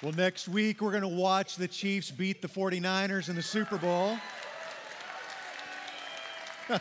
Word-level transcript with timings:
Well, 0.00 0.12
next 0.12 0.46
week 0.46 0.80
we're 0.80 0.92
going 0.92 1.02
to 1.02 1.08
watch 1.08 1.56
the 1.56 1.66
Chiefs 1.66 2.12
beat 2.12 2.40
the 2.40 2.46
49ers 2.46 3.28
in 3.28 3.34
the 3.34 3.42
Super 3.42 3.78
Bowl. 3.78 4.16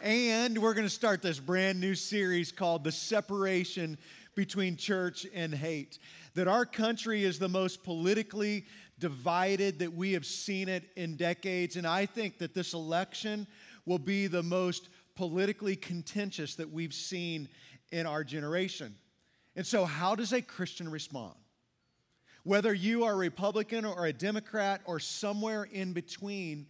and 0.00 0.56
we're 0.56 0.74
going 0.74 0.86
to 0.86 0.88
start 0.88 1.20
this 1.20 1.40
brand 1.40 1.80
new 1.80 1.96
series 1.96 2.52
called 2.52 2.84
The 2.84 2.92
Separation 2.92 3.98
Between 4.36 4.76
Church 4.76 5.26
and 5.34 5.52
Hate. 5.52 5.98
That 6.34 6.46
our 6.46 6.64
country 6.64 7.24
is 7.24 7.40
the 7.40 7.48
most 7.48 7.82
politically 7.82 8.64
divided 9.00 9.80
that 9.80 9.92
we 9.92 10.12
have 10.12 10.24
seen 10.24 10.68
it 10.68 10.84
in 10.94 11.16
decades. 11.16 11.74
And 11.74 11.88
I 11.88 12.06
think 12.06 12.38
that 12.38 12.54
this 12.54 12.72
election 12.72 13.48
will 13.84 13.98
be 13.98 14.28
the 14.28 14.44
most 14.44 14.90
politically 15.16 15.74
contentious 15.74 16.54
that 16.54 16.70
we've 16.70 16.94
seen 16.94 17.48
in 17.90 18.06
our 18.06 18.22
generation. 18.22 18.94
And 19.54 19.66
so, 19.66 19.84
how 19.84 20.14
does 20.14 20.32
a 20.32 20.42
Christian 20.42 20.90
respond? 20.90 21.34
Whether 22.44 22.72
you 22.74 23.04
are 23.04 23.12
a 23.12 23.16
Republican 23.16 23.84
or 23.84 24.06
a 24.06 24.12
Democrat 24.12 24.80
or 24.84 24.98
somewhere 24.98 25.64
in 25.64 25.92
between, 25.92 26.66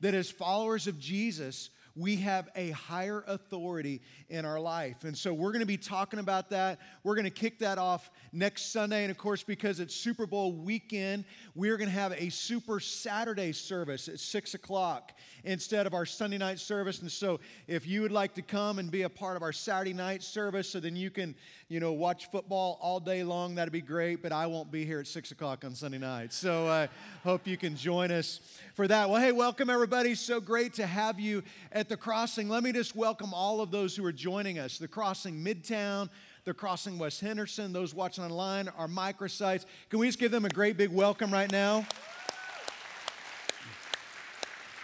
that 0.00 0.14
as 0.14 0.30
followers 0.30 0.86
of 0.86 0.98
Jesus, 0.98 1.70
we 1.96 2.16
have 2.16 2.50
a 2.54 2.70
higher 2.70 3.24
authority 3.26 4.02
in 4.28 4.44
our 4.44 4.60
life. 4.60 5.04
And 5.04 5.16
so 5.16 5.32
we're 5.32 5.52
going 5.52 5.60
to 5.60 5.66
be 5.66 5.78
talking 5.78 6.18
about 6.18 6.50
that. 6.50 6.78
We're 7.02 7.14
going 7.14 7.24
to 7.24 7.30
kick 7.30 7.58
that 7.60 7.78
off 7.78 8.10
next 8.32 8.70
Sunday. 8.72 9.02
And 9.02 9.10
of 9.10 9.16
course, 9.16 9.42
because 9.42 9.80
it's 9.80 9.94
Super 9.94 10.26
Bowl 10.26 10.52
weekend, 10.52 11.24
we're 11.54 11.78
going 11.78 11.88
to 11.88 11.94
have 11.94 12.12
a 12.12 12.28
Super 12.28 12.80
Saturday 12.80 13.52
service 13.52 14.08
at 14.08 14.20
6 14.20 14.54
o'clock 14.54 15.12
instead 15.42 15.86
of 15.86 15.94
our 15.94 16.04
Sunday 16.04 16.36
night 16.36 16.58
service. 16.58 17.00
And 17.00 17.10
so 17.10 17.40
if 17.66 17.86
you 17.86 18.02
would 18.02 18.12
like 18.12 18.34
to 18.34 18.42
come 18.42 18.78
and 18.78 18.90
be 18.90 19.02
a 19.02 19.08
part 19.08 19.36
of 19.36 19.42
our 19.42 19.52
Saturday 19.52 19.94
night 19.94 20.22
service 20.22 20.68
so 20.68 20.80
then 20.80 20.96
you 20.96 21.10
can, 21.10 21.34
you 21.68 21.80
know, 21.80 21.92
watch 21.92 22.30
football 22.30 22.78
all 22.82 23.00
day 23.00 23.22
long, 23.22 23.54
that'd 23.54 23.72
be 23.72 23.80
great. 23.80 24.22
But 24.22 24.32
I 24.32 24.46
won't 24.46 24.70
be 24.70 24.84
here 24.84 25.00
at 25.00 25.06
6 25.06 25.30
o'clock 25.30 25.64
on 25.64 25.74
Sunday 25.74 25.98
night. 25.98 26.34
So 26.34 26.66
I 26.66 26.84
uh, 26.84 26.86
hope 27.24 27.46
you 27.46 27.56
can 27.56 27.74
join 27.74 28.10
us 28.10 28.40
for 28.74 28.86
that. 28.86 29.08
Well, 29.08 29.20
hey, 29.20 29.32
welcome 29.32 29.70
everybody. 29.70 30.14
So 30.14 30.40
great 30.40 30.74
to 30.74 30.86
have 30.86 31.18
you 31.18 31.42
at 31.72 31.85
the 31.88 31.96
crossing. 31.96 32.48
Let 32.48 32.62
me 32.62 32.72
just 32.72 32.96
welcome 32.96 33.32
all 33.32 33.60
of 33.60 33.70
those 33.70 33.96
who 33.96 34.04
are 34.04 34.12
joining 34.12 34.58
us. 34.58 34.78
The 34.78 34.88
crossing 34.88 35.44
Midtown, 35.44 36.08
the 36.44 36.54
crossing 36.54 36.98
West 36.98 37.20
Henderson, 37.20 37.72
those 37.72 37.94
watching 37.94 38.24
online, 38.24 38.68
our 38.76 38.88
microsites. 38.88 39.64
Can 39.90 39.98
we 39.98 40.06
just 40.06 40.18
give 40.18 40.30
them 40.30 40.44
a 40.44 40.48
great 40.48 40.76
big 40.76 40.90
welcome 40.90 41.32
right 41.32 41.50
now? 41.50 41.86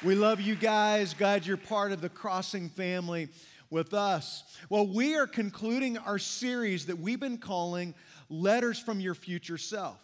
We 0.05 0.15
love 0.15 0.41
you 0.41 0.57
guys. 0.57 1.15
Glad 1.15 1.47
you're 1.47 1.57
part 1.57 1.93
of 1.93 2.01
the 2.01 2.09
Crossing 2.09 2.69
family 2.69 3.29
with 3.71 3.95
us. 3.95 4.43
Well, 4.69 4.87
we 4.87 5.15
are 5.15 5.29
concluding 5.29 5.97
our 5.97 6.19
series 6.19 6.87
that 6.87 6.99
we've 6.99 7.21
been 7.21 7.39
calling 7.39 7.95
Letters 8.29 8.81
from 8.81 8.99
Your 8.99 9.15
Future 9.15 9.59
Self. 9.59 9.99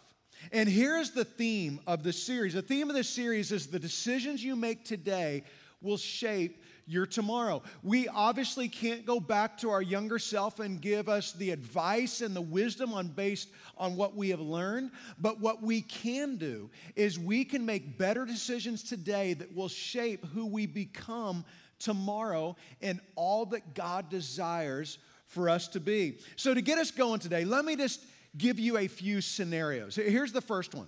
And 0.53 0.69
here 0.69 0.97
is 0.97 1.11
the 1.11 1.25
theme 1.25 1.81
of 1.85 2.03
the 2.03 2.13
series. 2.13 2.53
The 2.53 2.61
theme 2.61 2.89
of 2.89 2.95
the 2.95 3.03
series 3.03 3.51
is 3.51 3.67
the 3.67 3.79
decisions 3.79 4.41
you 4.43 4.55
make 4.55 4.85
today 4.85 5.43
will 5.81 5.97
shape 5.97 6.63
your 6.89 7.05
tomorrow. 7.05 7.61
We 7.83 8.07
obviously 8.07 8.67
can't 8.67 9.05
go 9.05 9.19
back 9.19 9.59
to 9.59 9.69
our 9.69 9.81
younger 9.81 10.17
self 10.17 10.59
and 10.59 10.81
give 10.81 11.07
us 11.07 11.31
the 11.33 11.51
advice 11.51 12.21
and 12.21 12.35
the 12.35 12.41
wisdom 12.41 12.93
on 12.93 13.09
based 13.09 13.49
on 13.77 13.95
what 13.95 14.15
we 14.15 14.29
have 14.29 14.39
learned, 14.39 14.89
but 15.19 15.39
what 15.39 15.61
we 15.61 15.81
can 15.81 16.37
do 16.37 16.69
is 16.95 17.19
we 17.19 17.45
can 17.45 17.63
make 17.65 17.97
better 17.97 18.25
decisions 18.25 18.83
today 18.83 19.35
that 19.35 19.55
will 19.55 19.67
shape 19.67 20.25
who 20.33 20.47
we 20.47 20.65
become 20.65 21.45
tomorrow 21.77 22.55
and 22.81 22.99
all 23.15 23.45
that 23.45 23.75
God 23.75 24.09
desires 24.09 24.97
for 25.27 25.47
us 25.47 25.67
to 25.69 25.79
be. 25.79 26.17
So 26.37 26.55
to 26.55 26.61
get 26.61 26.79
us 26.79 26.89
going 26.89 27.19
today, 27.19 27.45
let 27.45 27.65
me 27.65 27.75
just 27.75 28.03
give 28.35 28.59
you 28.59 28.77
a 28.77 28.87
few 28.87 29.21
scenarios. 29.21 29.95
Here's 29.95 30.31
the 30.33 30.41
first 30.41 30.73
one. 30.73 30.87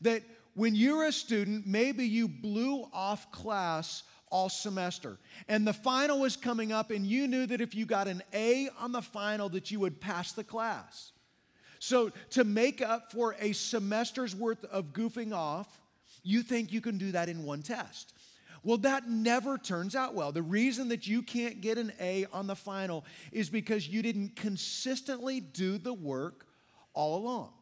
That 0.00 0.22
when 0.54 0.76
you're 0.76 1.04
a 1.04 1.12
student, 1.12 1.66
maybe 1.66 2.06
you 2.06 2.28
blew 2.28 2.88
off 2.92 3.32
class 3.32 4.04
all 4.30 4.48
semester. 4.48 5.18
And 5.48 5.66
the 5.66 5.72
final 5.72 6.20
was 6.20 6.36
coming 6.36 6.72
up, 6.72 6.90
and 6.90 7.06
you 7.06 7.26
knew 7.26 7.46
that 7.46 7.60
if 7.60 7.74
you 7.74 7.86
got 7.86 8.08
an 8.08 8.22
A 8.32 8.68
on 8.78 8.92
the 8.92 9.02
final, 9.02 9.48
that 9.50 9.70
you 9.70 9.80
would 9.80 10.00
pass 10.00 10.32
the 10.32 10.44
class. 10.44 11.12
So, 11.78 12.12
to 12.30 12.44
make 12.44 12.80
up 12.80 13.12
for 13.12 13.36
a 13.38 13.52
semester's 13.52 14.34
worth 14.34 14.64
of 14.64 14.92
goofing 14.92 15.34
off, 15.34 15.82
you 16.22 16.42
think 16.42 16.72
you 16.72 16.80
can 16.80 16.96
do 16.96 17.12
that 17.12 17.28
in 17.28 17.44
one 17.44 17.62
test. 17.62 18.14
Well, 18.62 18.78
that 18.78 19.08
never 19.10 19.58
turns 19.58 19.94
out 19.94 20.14
well. 20.14 20.32
The 20.32 20.40
reason 20.40 20.88
that 20.88 21.06
you 21.06 21.20
can't 21.20 21.60
get 21.60 21.76
an 21.76 21.92
A 22.00 22.24
on 22.32 22.46
the 22.46 22.56
final 22.56 23.04
is 23.30 23.50
because 23.50 23.86
you 23.86 24.02
didn't 24.02 24.34
consistently 24.36 25.40
do 25.40 25.76
the 25.76 25.92
work 25.92 26.46
all 26.94 27.18
along. 27.18 27.52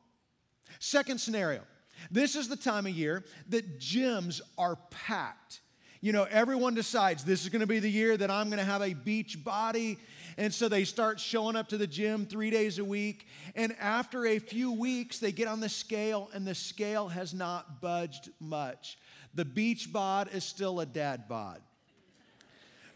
Second 0.79 1.21
scenario 1.21 1.63
this 2.11 2.37
is 2.37 2.49
the 2.49 2.57
time 2.57 2.87
of 2.87 2.93
year 2.93 3.25
that 3.49 3.79
gyms 3.79 4.41
are 4.57 4.77
packed 4.91 5.61
you 6.03 6.11
know, 6.11 6.27
everyone 6.31 6.75
decides 6.75 7.25
this 7.25 7.45
is 7.45 7.49
going 7.49 7.61
to 7.61 7.67
be 7.67 7.79
the 7.79 7.91
year 7.91 8.17
that 8.17 8.29
I'm 8.29 8.49
going 8.49 8.59
to 8.59 8.65
have 8.65 8.83
a 8.83 8.93
beach 8.93 9.43
body. 9.43 9.99
And 10.37 10.53
so 10.53 10.69
they 10.69 10.83
start 10.83 11.21
showing 11.21 11.55
up 11.55 11.69
to 11.69 11.79
the 11.79 11.87
gym 11.87 12.27
three 12.27 12.51
days 12.51 12.81
a 12.81 12.85
week. 12.85 13.29
And 13.55 13.75
after 13.79 14.27
a 14.27 14.41
few 14.41 14.73
weeks, 14.73 15.21
they 15.21 15.31
get 15.31 15.47
on 15.47 15.61
the 15.61 15.69
scale, 15.69 16.29
and 16.35 16.45
the 16.45 16.57
scale 16.57 17.07
has 17.07 17.33
not 17.33 17.81
budged 17.81 18.31
much. 18.41 18.99
The 19.35 19.45
beach 19.45 19.93
bod 19.93 20.29
is 20.35 20.43
still 20.43 20.81
a 20.81 20.87
dad 20.87 21.29
bod 21.29 21.63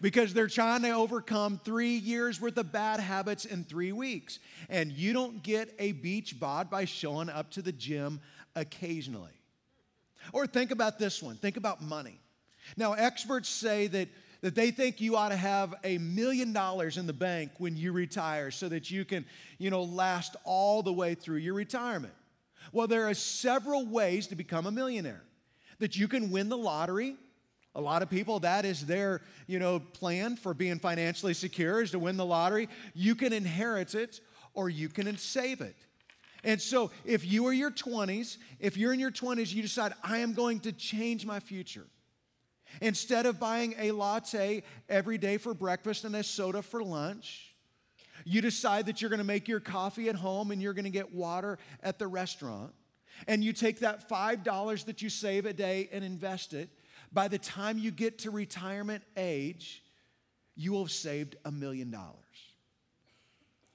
because 0.01 0.35
they're 0.35 0.49
trying 0.49 0.83
to 0.83 0.91
overcome 0.91 1.61
three 1.65 1.97
years 1.97 2.41
worth 2.41 2.59
of 2.59 2.73
bad 2.73 2.99
habits 2.99 3.45
in 3.45 3.63
three 3.63 3.93
weeks. 3.93 4.41
And 4.69 4.91
you 4.91 5.13
don't 5.13 5.45
get 5.45 5.73
a 5.79 5.93
beach 5.93 6.41
bod 6.41 6.69
by 6.71 6.85
showing 6.87 7.29
up 7.29 7.53
to 7.53 7.63
the 7.63 7.73
gym 7.73 8.21
occasionally. 8.57 9.31
Or 10.33 10.49
think 10.49 10.73
about 10.73 10.99
this 10.99 11.23
one 11.23 11.37
think 11.37 11.57
about 11.57 11.81
money. 11.81 12.19
Now, 12.77 12.93
experts 12.95 13.49
say 13.49 13.87
that, 13.89 14.09
that 14.41 14.55
they 14.55 14.71
think 14.71 15.01
you 15.01 15.17
ought 15.17 15.31
to 15.31 15.37
have 15.37 15.75
a 15.85 15.99
million 15.99 16.53
dollars 16.53 16.99
in 16.99 17.07
the 17.07 17.13
bank 17.13 17.53
when 17.59 17.77
you 17.77 17.93
retire 17.93 18.51
so 18.51 18.69
that 18.69 18.91
you 18.91 19.05
can, 19.05 19.25
you 19.59 19.71
know, 19.71 19.83
last 19.83 20.37
all 20.45 20.83
the 20.83 20.93
way 20.93 21.15
through 21.15 21.39
your 21.39 21.55
retirement. 21.55 22.15
Well, 22.73 22.87
there 22.87 23.09
are 23.09 23.15
several 23.15 23.87
ways 23.87 24.27
to 24.29 24.37
become 24.37 24.67
a 24.67 24.71
millionaire. 24.71 25.23
That 25.79 25.97
you 25.97 26.09
can 26.09 26.31
win 26.31 26.49
the 26.49 26.57
lottery. 26.57 27.17
A 27.75 27.81
lot 27.81 28.03
of 28.03 28.09
people, 28.09 28.41
that 28.41 28.65
is 28.65 28.87
their, 28.87 29.21
you 29.47 29.59
know, 29.59 29.79
plan 29.79 30.37
for 30.37 30.55
being 30.55 30.79
financially 30.79 31.35
secure 31.35 31.83
is 31.83 31.91
to 31.91 31.99
win 31.99 32.17
the 32.17 32.25
lottery. 32.25 32.69
You 32.95 33.15
can 33.15 33.35
inherit 33.35 33.95
it 33.95 34.21
or 34.55 34.71
you 34.71 34.89
can 34.89 35.17
save 35.19 35.61
it. 35.61 35.77
And 36.43 36.63
so, 36.63 36.91
if 37.05 37.25
you 37.25 37.47
are 37.47 37.53
your 37.53 37.71
20s, 37.71 38.39
if 38.61 38.77
you're 38.77 38.95
in 38.95 39.01
your 39.01 39.11
20s, 39.11 39.53
you 39.53 39.63
decide, 39.63 39.93
I 40.03 40.19
am 40.19 40.33
going 40.33 40.61
to 40.61 40.73
change 40.73 41.27
my 41.27 41.41
future. 41.41 41.87
Instead 42.81 43.27
of 43.27 43.39
buying 43.39 43.75
a 43.79 43.93
latte 43.93 44.63
every 44.89 45.19
day 45.19 45.39
for 45.39 45.55
breakfast 45.55 46.05
and 46.05 46.15
a 46.17 46.23
soda 46.23 46.63
for 46.63 46.83
lunch, 46.83 47.55
you 48.25 48.41
decide 48.41 48.87
that 48.87 49.01
you're 49.01 49.11
going 49.11 49.19
to 49.19 49.25
make 49.25 49.49
your 49.49 49.61
coffee 49.61 50.09
at 50.09 50.17
home 50.17 50.51
and 50.51 50.61
you're 50.61 50.75
going 50.75 50.85
to 50.85 50.91
get 50.91 51.15
water 51.15 51.59
at 51.83 51.99
the 51.99 52.07
restaurant. 52.07 52.73
And 53.29 53.43
you 53.43 53.53
take 53.53 53.81
that 53.81 54.09
$5 54.09 54.85
that 54.85 55.01
you 55.01 55.09
save 55.09 55.47
a 55.47 55.53
day 55.53 55.89
and 55.93 56.05
invest 56.05 56.53
it. 56.53 56.69
By 57.13 57.29
the 57.29 57.39
time 57.39 57.79
you 57.79 57.91
get 57.91 58.19
to 58.21 58.31
retirement 58.31 59.03
age, 59.17 59.83
you 60.55 60.73
will 60.73 60.85
have 60.85 60.93
saved 60.93 61.37
a 61.45 61.53
million 61.53 61.91
dollars. 61.91 62.17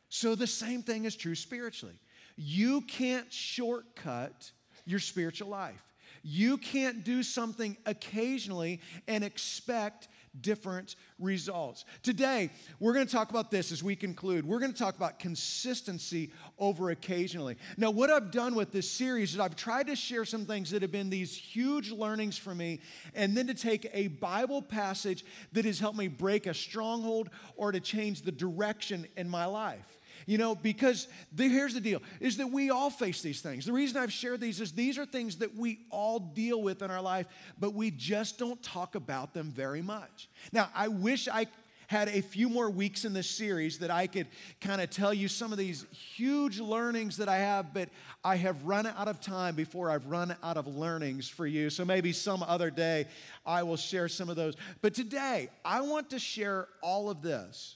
So 0.10 0.36
the 0.36 0.48
same 0.48 0.84
thing 0.84 1.06
is 1.06 1.16
true 1.16 1.36
spiritually. 1.36 1.96
You 2.36 2.82
can't 2.82 3.32
shortcut 3.32 4.52
your 4.86 5.00
spiritual 5.00 5.48
life. 5.48 5.82
You 6.24 6.58
can't 6.58 7.04
do 7.04 7.24
something 7.24 7.78
occasionally 7.86 8.82
and 9.08 9.24
expect 9.24 10.08
different 10.40 10.96
results. 11.20 11.84
Today, 12.04 12.50
we're 12.80 12.94
going 12.94 13.06
to 13.06 13.12
talk 13.12 13.32
about 13.32 13.52
this 13.52 13.72
as 13.72 13.84
we 13.84 13.98
conclude. 13.98 14.46
We're 14.46 14.60
going 14.60 14.72
to 14.72 14.78
talk 14.78 14.96
about 14.96 15.20
consistency 15.20 16.32
over 16.58 16.92
occasionally. 16.92 17.58
Now, 17.76 17.92
what 17.92 18.10
I've 18.10 18.32
done 18.32 18.56
with 18.56 18.72
this 18.72 18.90
series 18.90 19.34
is 19.34 19.40
I've 19.40 19.58
tried 19.58 19.88
to 19.88 19.96
share 19.96 20.24
some 20.24 20.46
things 20.46 20.72
that 20.72 20.84
have 20.84 20.92
been 20.92 21.10
these 21.10 21.36
huge 21.36 21.92
learnings 21.92 22.38
for 22.38 22.56
me, 22.56 22.80
and 23.14 23.36
then 23.36 23.48
to 23.48 23.54
take 23.54 23.90
a 23.94 24.08
Bible 24.08 24.62
passage 24.62 25.26
that 25.52 25.66
has 25.66 25.80
helped 25.80 25.98
me 25.98 26.08
break 26.08 26.46
a 26.46 26.54
stronghold 26.54 27.30
or 27.58 27.74
to 27.74 27.82
change 27.82 28.22
the 28.22 28.32
direction 28.32 29.08
in 29.18 29.28
my 29.28 29.46
life. 29.46 29.98
You 30.26 30.38
know, 30.38 30.56
because 30.56 31.08
the, 31.32 31.48
here's 31.48 31.74
the 31.74 31.82
deal 31.82 32.02
is 32.20 32.38
that 32.38 32.52
we 32.52 32.70
all 32.70 32.90
face 32.90 33.22
these 33.22 33.42
things. 33.42 33.66
The 33.66 33.74
reason 33.74 33.98
I've 33.98 34.14
shared 34.14 34.42
these 34.42 34.62
is 34.62 34.72
these 34.72 34.98
are 34.98 35.06
things 35.06 35.38
that 35.38 35.56
we 35.56 35.80
all 35.90 36.20
deal 36.20 36.62
with 36.62 36.82
in 36.82 36.92
our 36.92 37.02
life, 37.02 37.28
but 37.60 37.74
we 37.74 37.92
just 37.92 38.38
don't 38.38 38.62
talk 38.62 38.96
about 38.96 39.34
them 39.34 39.52
very 39.52 39.82
much. 39.82 40.30
Now, 40.52 40.70
I 40.76 40.88
wish 40.88 41.28
I 41.28 41.48
had 41.92 42.08
a 42.08 42.22
few 42.22 42.48
more 42.48 42.70
weeks 42.70 43.04
in 43.04 43.12
this 43.12 43.30
series 43.30 43.80
that 43.80 43.92
I 43.92 44.08
could 44.08 44.28
kind 44.62 44.80
of 44.80 44.90
tell 44.90 45.14
you 45.14 45.28
some 45.28 45.52
of 45.52 45.58
these 45.58 45.86
huge 45.92 46.58
learnings 46.58 47.18
that 47.18 47.28
I 47.28 47.40
have, 47.40 47.74
but 47.74 47.90
I 48.24 48.38
have 48.38 48.64
run 48.64 48.88
out 48.88 49.10
of 49.10 49.20
time 49.20 49.56
before 49.56 49.92
I've 49.92 50.06
run 50.06 50.34
out 50.42 50.56
of 50.56 50.68
learnings 50.68 51.28
for 51.28 51.46
you. 51.46 51.70
So 51.70 51.84
maybe 51.84 52.14
some 52.14 52.44
other 52.44 52.72
day 52.72 53.08
I 53.46 53.64
will 53.64 53.76
share 53.76 54.08
some 54.08 54.30
of 54.30 54.38
those. 54.38 54.56
But 54.82 54.94
today, 54.94 55.50
I 55.66 55.82
want 55.82 56.12
to 56.12 56.20
share 56.20 56.70
all 56.82 57.10
of 57.10 57.22
this 57.22 57.76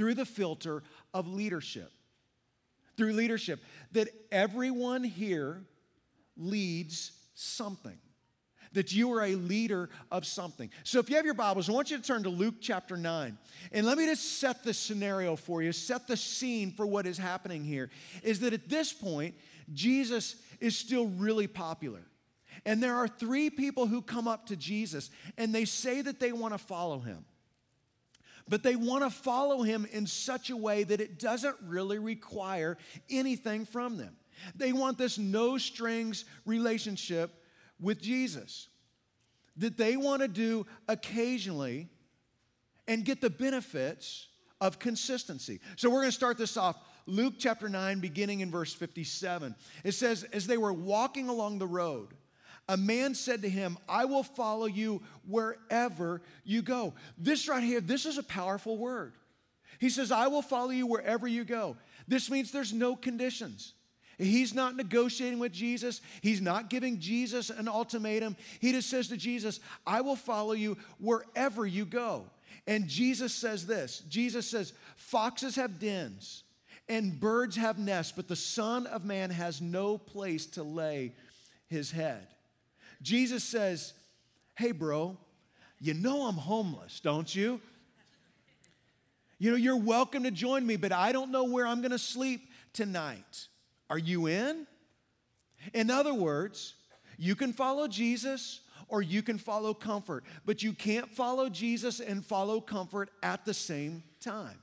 through 0.00 0.14
the 0.14 0.24
filter 0.24 0.82
of 1.12 1.28
leadership. 1.28 1.92
through 2.96 3.12
leadership, 3.12 3.62
that 3.92 4.08
everyone 4.32 5.04
here 5.04 5.62
leads 6.38 7.12
something. 7.34 7.98
That 8.72 8.94
you 8.94 9.12
are 9.12 9.22
a 9.22 9.34
leader 9.34 9.90
of 10.10 10.24
something. 10.24 10.70
So, 10.84 11.00
if 11.00 11.10
you 11.10 11.16
have 11.16 11.26
your 11.26 11.34
Bibles, 11.34 11.68
I 11.68 11.72
want 11.72 11.90
you 11.90 11.98
to 11.98 12.02
turn 12.02 12.22
to 12.22 12.30
Luke 12.30 12.56
chapter 12.62 12.96
9. 12.96 13.36
And 13.72 13.86
let 13.86 13.98
me 13.98 14.06
just 14.06 14.38
set 14.38 14.64
the 14.64 14.72
scenario 14.72 15.36
for 15.36 15.62
you, 15.62 15.70
set 15.72 16.06
the 16.06 16.16
scene 16.16 16.72
for 16.72 16.86
what 16.86 17.06
is 17.06 17.18
happening 17.18 17.62
here. 17.62 17.90
Is 18.22 18.40
that 18.40 18.54
at 18.54 18.70
this 18.70 18.94
point, 18.94 19.34
Jesus 19.74 20.36
is 20.60 20.76
still 20.78 21.08
really 21.08 21.46
popular. 21.46 22.02
And 22.64 22.82
there 22.82 22.96
are 22.96 23.08
three 23.08 23.50
people 23.50 23.86
who 23.86 24.00
come 24.00 24.28
up 24.28 24.46
to 24.46 24.56
Jesus 24.56 25.10
and 25.36 25.54
they 25.54 25.66
say 25.66 26.00
that 26.00 26.20
they 26.20 26.32
want 26.32 26.54
to 26.54 26.58
follow 26.58 27.00
him. 27.00 27.24
But 28.50 28.64
they 28.64 28.74
want 28.76 29.04
to 29.04 29.10
follow 29.10 29.62
him 29.62 29.86
in 29.90 30.06
such 30.06 30.50
a 30.50 30.56
way 30.56 30.82
that 30.82 31.00
it 31.00 31.20
doesn't 31.20 31.56
really 31.64 32.00
require 32.00 32.76
anything 33.08 33.64
from 33.64 33.96
them. 33.96 34.16
They 34.56 34.72
want 34.72 34.98
this 34.98 35.18
no 35.18 35.56
strings 35.56 36.24
relationship 36.44 37.30
with 37.80 38.02
Jesus 38.02 38.68
that 39.56 39.76
they 39.76 39.96
want 39.96 40.22
to 40.22 40.28
do 40.28 40.66
occasionally 40.88 41.88
and 42.88 43.04
get 43.04 43.20
the 43.20 43.30
benefits 43.30 44.28
of 44.60 44.78
consistency. 44.78 45.60
So 45.76 45.88
we're 45.88 46.00
going 46.00 46.08
to 46.08 46.12
start 46.12 46.36
this 46.36 46.56
off. 46.56 46.76
Luke 47.06 47.34
chapter 47.38 47.68
9, 47.68 48.00
beginning 48.00 48.40
in 48.40 48.50
verse 48.50 48.72
57. 48.74 49.54
It 49.84 49.92
says, 49.92 50.24
As 50.32 50.46
they 50.46 50.56
were 50.56 50.72
walking 50.72 51.28
along 51.28 51.58
the 51.58 51.66
road, 51.66 52.14
a 52.70 52.76
man 52.76 53.16
said 53.16 53.42
to 53.42 53.48
him, 53.48 53.76
I 53.88 54.04
will 54.04 54.22
follow 54.22 54.66
you 54.66 55.02
wherever 55.26 56.22
you 56.44 56.62
go. 56.62 56.94
This 57.18 57.48
right 57.48 57.64
here, 57.64 57.80
this 57.80 58.06
is 58.06 58.16
a 58.16 58.22
powerful 58.22 58.78
word. 58.78 59.14
He 59.80 59.90
says, 59.90 60.12
I 60.12 60.28
will 60.28 60.40
follow 60.40 60.70
you 60.70 60.86
wherever 60.86 61.26
you 61.26 61.44
go. 61.44 61.76
This 62.06 62.30
means 62.30 62.52
there's 62.52 62.72
no 62.72 62.94
conditions. 62.94 63.72
He's 64.18 64.54
not 64.54 64.76
negotiating 64.76 65.40
with 65.40 65.50
Jesus. 65.50 66.00
He's 66.20 66.40
not 66.40 66.70
giving 66.70 67.00
Jesus 67.00 67.50
an 67.50 67.66
ultimatum. 67.66 68.36
He 68.60 68.70
just 68.70 68.88
says 68.88 69.08
to 69.08 69.16
Jesus, 69.16 69.58
I 69.84 70.02
will 70.02 70.14
follow 70.14 70.52
you 70.52 70.78
wherever 71.00 71.66
you 71.66 71.84
go. 71.84 72.26
And 72.68 72.86
Jesus 72.86 73.34
says 73.34 73.66
this 73.66 74.04
Jesus 74.08 74.48
says, 74.48 74.74
Foxes 74.94 75.56
have 75.56 75.80
dens 75.80 76.44
and 76.88 77.18
birds 77.18 77.56
have 77.56 77.80
nests, 77.80 78.12
but 78.14 78.28
the 78.28 78.36
Son 78.36 78.86
of 78.86 79.04
Man 79.04 79.30
has 79.30 79.60
no 79.60 79.98
place 79.98 80.46
to 80.46 80.62
lay 80.62 81.14
his 81.66 81.90
head. 81.90 82.28
Jesus 83.02 83.44
says, 83.44 83.92
Hey, 84.56 84.72
bro, 84.72 85.16
you 85.80 85.94
know 85.94 86.26
I'm 86.26 86.34
homeless, 86.34 87.00
don't 87.00 87.34
you? 87.34 87.60
You 89.38 89.50
know, 89.50 89.56
you're 89.56 89.76
welcome 89.76 90.24
to 90.24 90.30
join 90.30 90.66
me, 90.66 90.76
but 90.76 90.92
I 90.92 91.12
don't 91.12 91.30
know 91.30 91.44
where 91.44 91.66
I'm 91.66 91.80
going 91.80 91.92
to 91.92 91.98
sleep 91.98 92.50
tonight. 92.74 93.48
Are 93.88 93.98
you 93.98 94.26
in? 94.26 94.66
In 95.72 95.90
other 95.90 96.12
words, 96.12 96.74
you 97.16 97.34
can 97.34 97.54
follow 97.54 97.88
Jesus 97.88 98.60
or 98.88 99.00
you 99.00 99.22
can 99.22 99.38
follow 99.38 99.72
comfort, 99.72 100.24
but 100.44 100.62
you 100.62 100.74
can't 100.74 101.10
follow 101.10 101.48
Jesus 101.48 102.00
and 102.00 102.24
follow 102.24 102.60
comfort 102.60 103.10
at 103.22 103.46
the 103.46 103.54
same 103.54 104.02
time. 104.20 104.58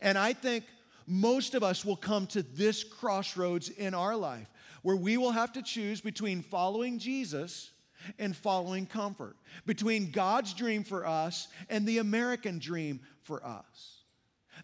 And 0.00 0.18
I 0.18 0.32
think 0.32 0.64
most 1.06 1.54
of 1.54 1.62
us 1.62 1.84
will 1.84 1.96
come 1.96 2.26
to 2.28 2.42
this 2.42 2.82
crossroads 2.82 3.68
in 3.68 3.94
our 3.94 4.16
life 4.16 4.48
where 4.82 4.96
we 4.96 5.16
will 5.16 5.32
have 5.32 5.52
to 5.52 5.62
choose 5.62 6.00
between 6.00 6.42
following 6.42 6.98
Jesus 6.98 7.70
and 8.18 8.36
following 8.36 8.86
comfort, 8.86 9.36
between 9.64 10.10
God's 10.10 10.54
dream 10.54 10.84
for 10.84 11.06
us 11.06 11.48
and 11.68 11.86
the 11.86 11.98
American 11.98 12.58
dream 12.58 13.00
for 13.22 13.44
us. 13.44 14.02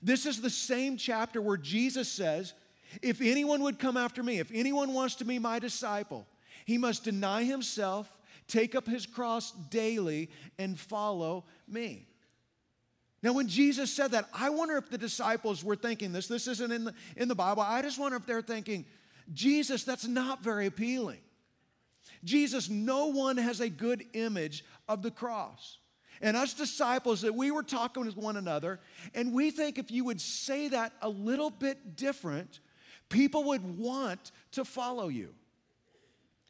This 0.03 0.27
is 0.27 0.41
the 0.41 0.51
same 0.51 0.97
chapter 0.97 1.41
where 1.41 1.57
Jesus 1.57 2.09
says, 2.09 2.55
If 3.03 3.21
anyone 3.21 3.63
would 3.63 3.79
come 3.79 3.97
after 3.97 4.23
me, 4.23 4.39
if 4.39 4.51
anyone 4.53 4.93
wants 4.93 5.17
to 5.17 5.25
be 5.25 5.39
my 5.39 5.59
disciple, 5.59 6.27
he 6.65 6.79
must 6.79 7.05
deny 7.05 7.45
himself, 7.45 8.11
take 8.47 8.75
up 8.75 8.87
his 8.87 9.07
cross 9.07 9.53
daily, 9.71 10.31
and 10.59 10.79
follow 10.79 11.45
me. 11.67 12.07
Now, 13.23 13.33
when 13.33 13.49
Jesus 13.49 13.93
said 13.93 14.13
that, 14.13 14.29
I 14.33 14.51
wonder 14.51 14.77
if 14.77 14.91
the 14.91 14.99
disciples 14.99 15.65
were 15.65 15.75
thinking 15.75 16.13
this. 16.13 16.29
This 16.29 16.47
isn't 16.47 16.71
in 16.71 16.85
the, 16.85 16.95
in 17.17 17.27
the 17.27 17.35
Bible. 17.35 17.63
I 17.63 17.83
just 17.83 17.99
wonder 17.99 18.17
if 18.17 18.27
they're 18.27 18.43
thinking, 18.43 18.87
Jesus, 19.33 19.85
that's 19.85 20.07
not 20.07 20.43
very 20.43 20.67
appealing. 20.67 21.21
Jesus, 22.25 22.69
no 22.69 23.07
one 23.07 23.37
has 23.37 23.61
a 23.61 23.69
good 23.69 24.05
image 24.15 24.65
of 24.89 25.03
the 25.03 25.11
cross. 25.11 25.79
And 26.21 26.37
us 26.37 26.53
disciples, 26.55 27.21
that 27.21 27.35
we 27.35 27.51
were 27.51 27.63
talking 27.63 28.05
with 28.05 28.17
one 28.17 28.37
another, 28.37 28.81
and 29.15 29.33
we 29.33 29.51
think 29.51 29.79
if 29.79 29.91
you 29.91 30.05
would 30.05 30.21
say 30.21 30.69
that 30.69 30.93
a 31.01 31.09
little 31.09 31.51
bit 31.51 31.95
different, 31.95 32.59
people 33.09 33.45
would 33.45 33.79
want 33.79 34.33
to 34.53 34.65
follow 34.65 35.09
you. 35.09 35.33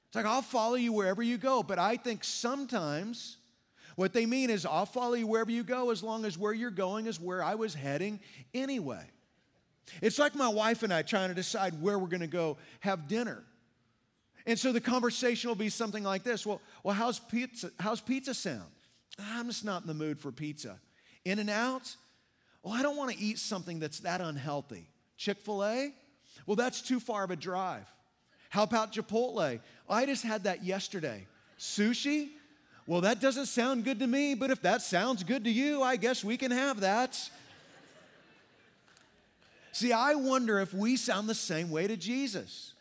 It's 0.07 0.17
like, 0.17 0.25
I'll 0.25 0.41
follow 0.41 0.77
you 0.77 0.95
wherever 0.95 1.23
you 1.23 1.37
go. 1.37 1.63
But 1.63 1.79
I 1.79 1.97
think 1.97 2.25
sometimes 2.25 3.37
what 3.97 4.15
they 4.15 4.25
mean 4.25 4.49
is, 4.49 4.65
I'll 4.65 4.87
follow 4.87 5.15
you 5.15 5.27
wherever 5.27 5.51
you 5.51 5.65
go 5.65 5.91
as 5.91 6.03
long 6.03 6.25
as 6.25 6.39
where 6.39 6.55
you're 6.55 6.71
going 6.71 7.07
is 7.07 7.21
where 7.21 7.45
I 7.45 7.57
was 7.57 7.75
heading 7.75 8.21
anyway. 8.55 9.05
It's 10.03 10.19
like 10.19 10.35
my 10.35 10.49
wife 10.49 10.83
and 10.83 10.93
I 10.93 11.03
trying 11.03 11.29
to 11.29 11.35
decide 11.35 11.81
where 11.81 11.99
we're 11.99 12.09
going 12.09 12.21
to 12.21 12.27
go 12.27 12.57
have 12.81 13.09
dinner. 13.09 13.43
And 14.47 14.59
so 14.59 14.73
the 14.73 14.81
conversation 14.81 15.49
will 15.49 15.57
be 15.57 15.69
something 15.69 16.03
like 16.03 16.23
this 16.25 16.47
Well, 16.47 16.61
well 16.83 16.95
how's, 16.95 17.19
pizza, 17.19 17.71
how's 17.79 18.01
pizza 18.01 18.35
sound? 18.35 18.71
I'm 19.19 19.49
just 19.49 19.65
not 19.65 19.83
in 19.83 19.89
the 19.89 19.95
mood 19.95 20.19
for 20.19 20.33
pizza. 20.33 20.79
In-N-Out? 21.25 21.97
Well, 22.63 22.75
I 22.75 22.83
don't 22.83 22.97
want 22.97 23.11
to 23.11 23.19
eat 23.19 23.39
something 23.39 23.79
that's 23.79 24.01
that 24.01 24.21
unhealthy. 24.21 24.89
Chick 25.17 25.39
fil 25.39 25.65
A? 25.65 25.93
Well, 26.47 26.57
that's 26.57 26.81
too 26.81 27.01
far 27.01 27.25
of 27.25 27.31
a 27.31 27.37
drive. 27.37 27.87
How 28.51 28.63
about 28.63 28.93
Chipotle? 28.93 29.61
I 29.89 30.07
just 30.07 30.23
had 30.23 30.45
that 30.45 30.65
yesterday. 30.65 31.27
Sushi? 31.59 32.31
Well, 32.87 33.03
that 33.03 33.21
doesn't 33.21 33.47
sound 33.47 33.85
good 33.85 33.99
to 33.99 34.07
me, 34.07 34.35
but 34.35 34.51
if 34.51 34.63
that 34.63 34.81
sounds 34.81 35.23
good 35.23 35.45
to 35.45 35.51
you, 35.51 35.83
I 35.83 35.97
guess 35.97 36.25
we 36.25 36.39
can 36.39 36.51
have 36.51 36.81
that. 36.81 37.31
See, 39.79 39.93
I 39.93 40.17
wonder 40.17 40.59
if 40.59 40.75
we 40.75 40.97
sound 40.97 41.29
the 41.29 41.37
same 41.37 41.71
way 41.71 41.87
to 41.87 41.97
Jesus. 41.97 42.73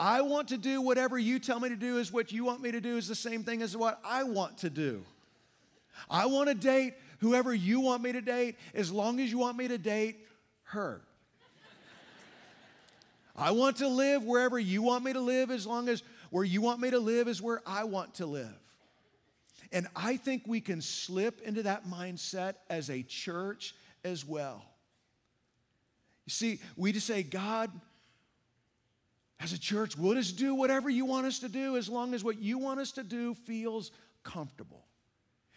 I 0.00 0.22
want 0.22 0.48
to 0.48 0.58
do 0.58 0.80
whatever 0.80 1.16
you 1.16 1.38
tell 1.38 1.60
me 1.60 1.68
to 1.68 1.76
do, 1.76 1.98
is 1.98 2.12
what 2.12 2.32
you 2.32 2.44
want 2.44 2.60
me 2.60 2.72
to 2.72 2.80
do, 2.80 2.96
is 2.96 3.06
the 3.06 3.14
same 3.14 3.44
thing 3.44 3.62
as 3.62 3.76
what 3.76 4.00
I 4.04 4.24
want 4.24 4.58
to 4.58 4.68
do. 4.68 5.04
I 6.10 6.26
want 6.26 6.48
to 6.48 6.56
date 6.56 6.94
whoever 7.20 7.54
you 7.54 7.78
want 7.78 8.02
me 8.02 8.10
to 8.10 8.20
date 8.20 8.56
as 8.74 8.90
long 8.90 9.20
as 9.20 9.30
you 9.30 9.38
want 9.38 9.56
me 9.56 9.68
to 9.68 9.78
date 9.78 10.26
her. 10.64 11.02
I 13.36 13.52
want 13.52 13.76
to 13.76 13.86
live 13.86 14.24
wherever 14.24 14.58
you 14.58 14.82
want 14.82 15.04
me 15.04 15.12
to 15.12 15.20
live 15.20 15.52
as 15.52 15.68
long 15.68 15.88
as 15.88 16.02
where 16.30 16.42
you 16.42 16.60
want 16.60 16.80
me 16.80 16.90
to 16.90 16.98
live 16.98 17.28
is 17.28 17.40
where 17.40 17.62
I 17.64 17.84
want 17.84 18.14
to 18.14 18.26
live. 18.26 18.58
And 19.70 19.86
I 19.94 20.16
think 20.16 20.42
we 20.48 20.60
can 20.60 20.80
slip 20.80 21.42
into 21.42 21.62
that 21.62 21.86
mindset 21.86 22.54
as 22.68 22.90
a 22.90 23.04
church 23.04 23.76
as 24.04 24.26
well. 24.26 24.64
You 26.26 26.30
see, 26.30 26.60
we 26.76 26.92
just 26.92 27.06
say, 27.06 27.22
God, 27.22 27.70
as 29.40 29.52
a 29.52 29.58
church, 29.58 29.96
we'll 29.96 30.14
just 30.14 30.36
do 30.36 30.54
whatever 30.54 30.88
you 30.88 31.04
want 31.04 31.26
us 31.26 31.40
to 31.40 31.48
do 31.48 31.76
as 31.76 31.88
long 31.88 32.14
as 32.14 32.24
what 32.24 32.38
you 32.38 32.58
want 32.58 32.80
us 32.80 32.92
to 32.92 33.02
do 33.02 33.34
feels 33.34 33.90
comfortable. 34.22 34.86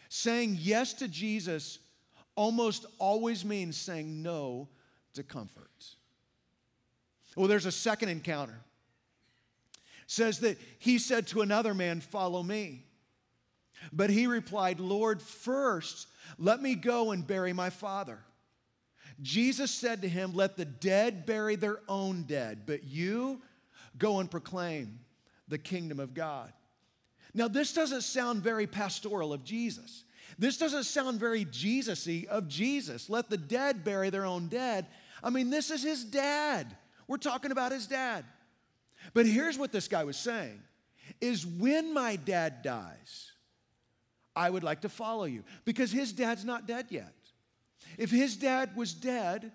Saying 0.08 0.58
yes 0.60 0.92
to 0.94 1.08
Jesus 1.08 1.78
almost 2.34 2.86
always 2.98 3.44
means 3.44 3.76
saying 3.76 4.22
no 4.22 4.68
to 5.14 5.22
comfort. 5.22 5.70
Well, 7.36 7.48
there's 7.48 7.66
a 7.66 7.72
second 7.72 8.08
encounter. 8.08 8.58
It 9.74 9.80
says 10.10 10.40
that 10.40 10.58
he 10.78 10.98
said 10.98 11.26
to 11.28 11.40
another 11.40 11.74
man, 11.74 12.00
Follow 12.00 12.42
me. 12.42 12.84
But 13.92 14.10
he 14.10 14.26
replied, 14.26 14.80
Lord, 14.80 15.22
first 15.22 16.08
let 16.36 16.60
me 16.60 16.74
go 16.74 17.12
and 17.12 17.26
bury 17.26 17.52
my 17.52 17.70
father. 17.70 18.18
Jesus 19.20 19.70
said 19.70 20.02
to 20.02 20.08
him, 20.08 20.32
Let 20.34 20.56
the 20.56 20.64
dead 20.64 21.26
bury 21.26 21.56
their 21.56 21.80
own 21.88 22.22
dead, 22.22 22.62
but 22.66 22.84
you 22.84 23.40
go 23.98 24.20
and 24.20 24.30
proclaim 24.30 25.00
the 25.48 25.58
kingdom 25.58 25.98
of 25.98 26.14
God. 26.14 26.52
Now, 27.34 27.48
this 27.48 27.72
doesn't 27.72 28.02
sound 28.02 28.42
very 28.42 28.66
pastoral 28.66 29.32
of 29.32 29.44
Jesus. 29.44 30.04
This 30.38 30.56
doesn't 30.56 30.84
sound 30.84 31.18
very 31.18 31.44
Jesus 31.44 32.06
y 32.06 32.26
of 32.30 32.48
Jesus. 32.48 33.10
Let 33.10 33.28
the 33.28 33.36
dead 33.36 33.84
bury 33.84 34.10
their 34.10 34.24
own 34.24 34.48
dead. 34.48 34.86
I 35.22 35.30
mean, 35.30 35.50
this 35.50 35.70
is 35.70 35.82
his 35.82 36.04
dad. 36.04 36.76
We're 37.06 37.16
talking 37.16 37.50
about 37.50 37.72
his 37.72 37.86
dad. 37.86 38.24
But 39.14 39.26
here's 39.26 39.58
what 39.58 39.72
this 39.72 39.88
guy 39.88 40.04
was 40.04 40.16
saying 40.16 40.60
is 41.20 41.46
when 41.46 41.94
my 41.94 42.16
dad 42.16 42.62
dies, 42.62 43.32
I 44.36 44.50
would 44.50 44.62
like 44.62 44.82
to 44.82 44.88
follow 44.88 45.24
you 45.24 45.42
because 45.64 45.90
his 45.90 46.12
dad's 46.12 46.44
not 46.44 46.66
dead 46.66 46.86
yet. 46.90 47.12
If 47.96 48.10
his 48.10 48.36
dad 48.36 48.76
was 48.76 48.92
dead, 48.92 49.52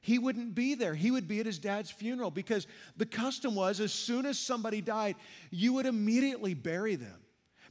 he 0.00 0.18
wouldn't 0.18 0.54
be 0.54 0.74
there. 0.74 0.94
He 0.94 1.10
would 1.10 1.28
be 1.28 1.40
at 1.40 1.46
his 1.46 1.58
dad's 1.58 1.90
funeral 1.90 2.30
because 2.30 2.66
the 2.96 3.06
custom 3.06 3.54
was 3.54 3.80
as 3.80 3.92
soon 3.92 4.26
as 4.26 4.38
somebody 4.38 4.80
died, 4.80 5.16
you 5.50 5.74
would 5.74 5.86
immediately 5.86 6.54
bury 6.54 6.96
them 6.96 7.20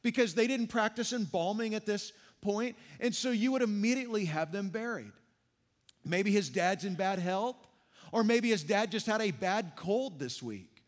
because 0.03 0.35
they 0.35 0.47
didn't 0.47 0.67
practice 0.67 1.13
embalming 1.13 1.73
at 1.75 1.85
this 1.85 2.13
point, 2.41 2.75
and 2.99 3.13
so 3.15 3.31
you 3.31 3.51
would 3.51 3.61
immediately 3.61 4.25
have 4.25 4.51
them 4.51 4.69
buried. 4.69 5.11
Maybe 6.05 6.31
his 6.31 6.49
dad's 6.49 6.85
in 6.85 6.95
bad 6.95 7.19
health, 7.19 7.57
Or 8.11 8.23
maybe 8.23 8.49
his 8.49 8.63
dad 8.63 8.91
just 8.91 9.05
had 9.05 9.21
a 9.21 9.31
bad 9.31 9.73
cold 9.75 10.19
this 10.19 10.41
week. 10.41 10.83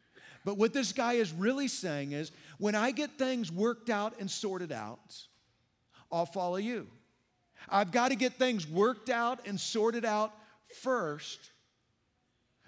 But 0.45 0.57
what 0.57 0.74
this 0.74 0.93
guy 0.93 1.13
is 1.13 1.33
really 1.33 1.67
saying 1.67 2.13
is 2.13 2.31
when 2.57 2.75
I 2.75 2.91
get 2.91 3.17
things 3.17 3.51
worked 3.51 3.89
out 3.89 4.13
and 4.19 4.31
sorted 4.31 4.71
out, 4.71 5.17
I'll 6.12 6.25
follow 6.25 6.55
you. 6.55 6.88
I've 7.68 7.92
got 7.92 8.10
to 8.10 8.16
get 8.16 8.34
things 8.34 8.68
worked 8.68 9.10
out 9.10 9.46
and 9.46 9.60
sorted 9.60 10.06
out 10.06 10.34
first. 10.82 11.51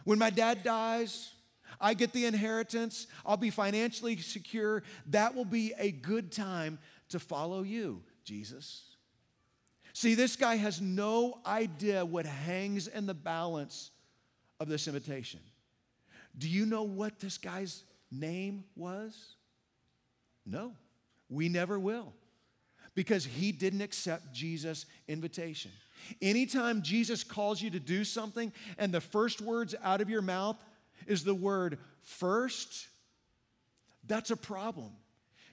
When 0.04 0.20
my 0.20 0.30
dad 0.30 0.64
dies, 0.64 1.32
I 1.80 1.94
get 1.94 2.14
the 2.14 2.26
inheritance, 2.26 3.08
I'll 3.26 3.38
be 3.38 3.50
financially 3.50 4.18
secure. 4.18 4.84
That 5.08 5.36
will 5.36 5.46
be 5.46 5.74
a 5.78 5.92
good 5.92 6.32
time 6.32 6.80
to 7.10 7.20
follow 7.20 7.64
you, 7.64 8.04
Jesus. 8.24 8.84
See, 9.94 10.16
this 10.16 10.36
guy 10.36 10.56
has 10.56 10.82
no 10.82 11.40
idea 11.46 12.06
what 12.06 12.26
hangs 12.26 12.88
in 12.88 13.06
the 13.06 13.14
balance 13.14 13.92
of 14.60 14.70
this 14.70 14.88
invitation. 14.88 15.40
Do 16.38 16.48
you 16.48 16.66
know 16.66 16.84
what 16.84 17.20
this 17.20 17.38
guy's 17.38 17.84
name 18.10 18.64
was? 18.76 19.36
No, 20.46 20.74
we 21.30 21.50
never 21.50 21.78
will 21.80 22.14
because 22.96 23.26
he 23.26 23.52
didn't 23.52 23.82
accept 23.82 24.34
Jesus' 24.34 24.86
invitation. 25.08 25.72
Anytime 26.22 26.82
Jesus 26.82 27.24
calls 27.24 27.62
you 27.62 27.70
to 27.70 27.80
do 27.80 28.04
something 28.04 28.52
and 28.78 28.94
the 28.94 29.02
first 29.02 29.42
words 29.42 29.76
out 29.84 30.02
of 30.02 30.10
your 30.10 30.22
mouth 30.22 30.58
is 31.08 31.24
the 31.24 31.36
word 31.36 31.78
first, 32.02 32.88
that's 34.08 34.32
a 34.32 34.38
problem. 34.38 34.92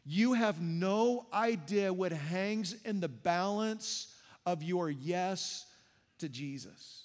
You 0.05 0.33
have 0.33 0.61
no 0.61 1.27
idea 1.33 1.93
what 1.93 2.13
hangs 2.13 2.75
in 2.85 3.01
the 3.01 3.09
balance 3.09 4.15
of 4.47 4.63
your 4.63 4.91
yes 4.91 5.67
to 6.19 6.29
Jesus. 6.29 7.05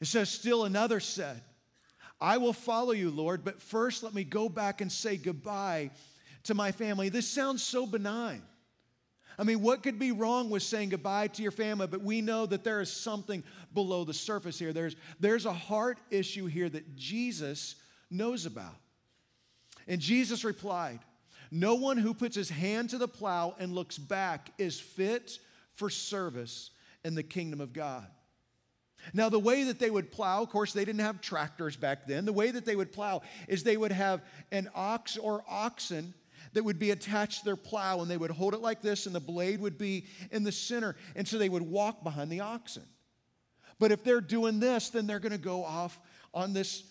It 0.00 0.06
says, 0.06 0.28
Still 0.28 0.64
another 0.64 0.98
said, 0.98 1.40
I 2.20 2.38
will 2.38 2.52
follow 2.52 2.92
you, 2.92 3.10
Lord, 3.10 3.44
but 3.44 3.62
first 3.62 4.02
let 4.02 4.14
me 4.14 4.24
go 4.24 4.48
back 4.48 4.80
and 4.80 4.90
say 4.90 5.16
goodbye 5.16 5.90
to 6.44 6.54
my 6.54 6.72
family. 6.72 7.08
This 7.08 7.28
sounds 7.28 7.62
so 7.62 7.86
benign. 7.86 8.42
I 9.38 9.44
mean, 9.44 9.62
what 9.62 9.82
could 9.82 9.98
be 9.98 10.12
wrong 10.12 10.50
with 10.50 10.62
saying 10.62 10.90
goodbye 10.90 11.28
to 11.28 11.42
your 11.42 11.52
family? 11.52 11.86
But 11.86 12.02
we 12.02 12.20
know 12.20 12.46
that 12.46 12.64
there 12.64 12.80
is 12.80 12.92
something 12.92 13.42
below 13.72 14.04
the 14.04 14.14
surface 14.14 14.58
here. 14.58 14.72
There's, 14.72 14.96
there's 15.20 15.46
a 15.46 15.52
heart 15.52 15.98
issue 16.10 16.46
here 16.46 16.68
that 16.68 16.96
Jesus 16.96 17.76
knows 18.10 18.46
about. 18.46 18.76
And 19.88 20.00
Jesus 20.00 20.44
replied, 20.44 21.00
No 21.50 21.74
one 21.74 21.96
who 21.96 22.14
puts 22.14 22.36
his 22.36 22.50
hand 22.50 22.90
to 22.90 22.98
the 22.98 23.08
plow 23.08 23.54
and 23.58 23.74
looks 23.74 23.98
back 23.98 24.52
is 24.58 24.78
fit 24.78 25.38
for 25.74 25.88
service 25.88 26.70
in 27.04 27.14
the 27.14 27.22
kingdom 27.22 27.60
of 27.60 27.72
God. 27.72 28.06
Now, 29.12 29.28
the 29.28 29.38
way 29.38 29.64
that 29.64 29.80
they 29.80 29.90
would 29.90 30.12
plow, 30.12 30.42
of 30.42 30.50
course, 30.50 30.72
they 30.72 30.84
didn't 30.84 31.00
have 31.00 31.20
tractors 31.20 31.74
back 31.76 32.06
then. 32.06 32.24
The 32.24 32.32
way 32.32 32.52
that 32.52 32.64
they 32.64 32.76
would 32.76 32.92
plow 32.92 33.22
is 33.48 33.64
they 33.64 33.76
would 33.76 33.90
have 33.90 34.22
an 34.52 34.68
ox 34.74 35.16
or 35.16 35.42
oxen 35.48 36.14
that 36.52 36.64
would 36.64 36.78
be 36.78 36.90
attached 36.90 37.40
to 37.40 37.44
their 37.44 37.56
plow 37.56 38.00
and 38.00 38.10
they 38.10 38.16
would 38.16 38.30
hold 38.30 38.54
it 38.54 38.60
like 38.60 38.82
this 38.82 39.06
and 39.06 39.14
the 39.14 39.20
blade 39.20 39.60
would 39.60 39.78
be 39.78 40.06
in 40.30 40.44
the 40.44 40.52
center. 40.52 40.96
And 41.16 41.26
so 41.26 41.38
they 41.38 41.48
would 41.48 41.62
walk 41.62 42.02
behind 42.04 42.30
the 42.30 42.40
oxen. 42.40 42.84
But 43.78 43.90
if 43.92 44.04
they're 44.04 44.20
doing 44.20 44.60
this, 44.60 44.90
then 44.90 45.06
they're 45.06 45.18
going 45.18 45.32
to 45.32 45.38
go 45.38 45.64
off 45.64 45.98
on 46.32 46.52
this 46.52 46.84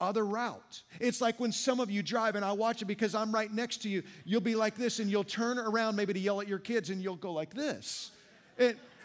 other 0.00 0.24
route. 0.24 0.82
It's 1.00 1.20
like 1.20 1.40
when 1.40 1.52
some 1.52 1.80
of 1.80 1.90
you 1.90 2.02
drive, 2.02 2.36
and 2.36 2.44
I 2.44 2.52
watch 2.52 2.82
it 2.82 2.84
because 2.84 3.14
I'm 3.14 3.32
right 3.32 3.52
next 3.52 3.82
to 3.82 3.88
you, 3.88 4.02
you'll 4.24 4.40
be 4.40 4.54
like 4.54 4.76
this, 4.76 5.00
and 5.00 5.10
you'll 5.10 5.24
turn 5.24 5.58
around 5.58 5.96
maybe 5.96 6.12
to 6.12 6.20
yell 6.20 6.40
at 6.40 6.46
your 6.46 6.60
kids, 6.60 6.90
and 6.90 7.02
you'll 7.02 7.16
go 7.16 7.32
like 7.32 7.52
this. 7.52 8.12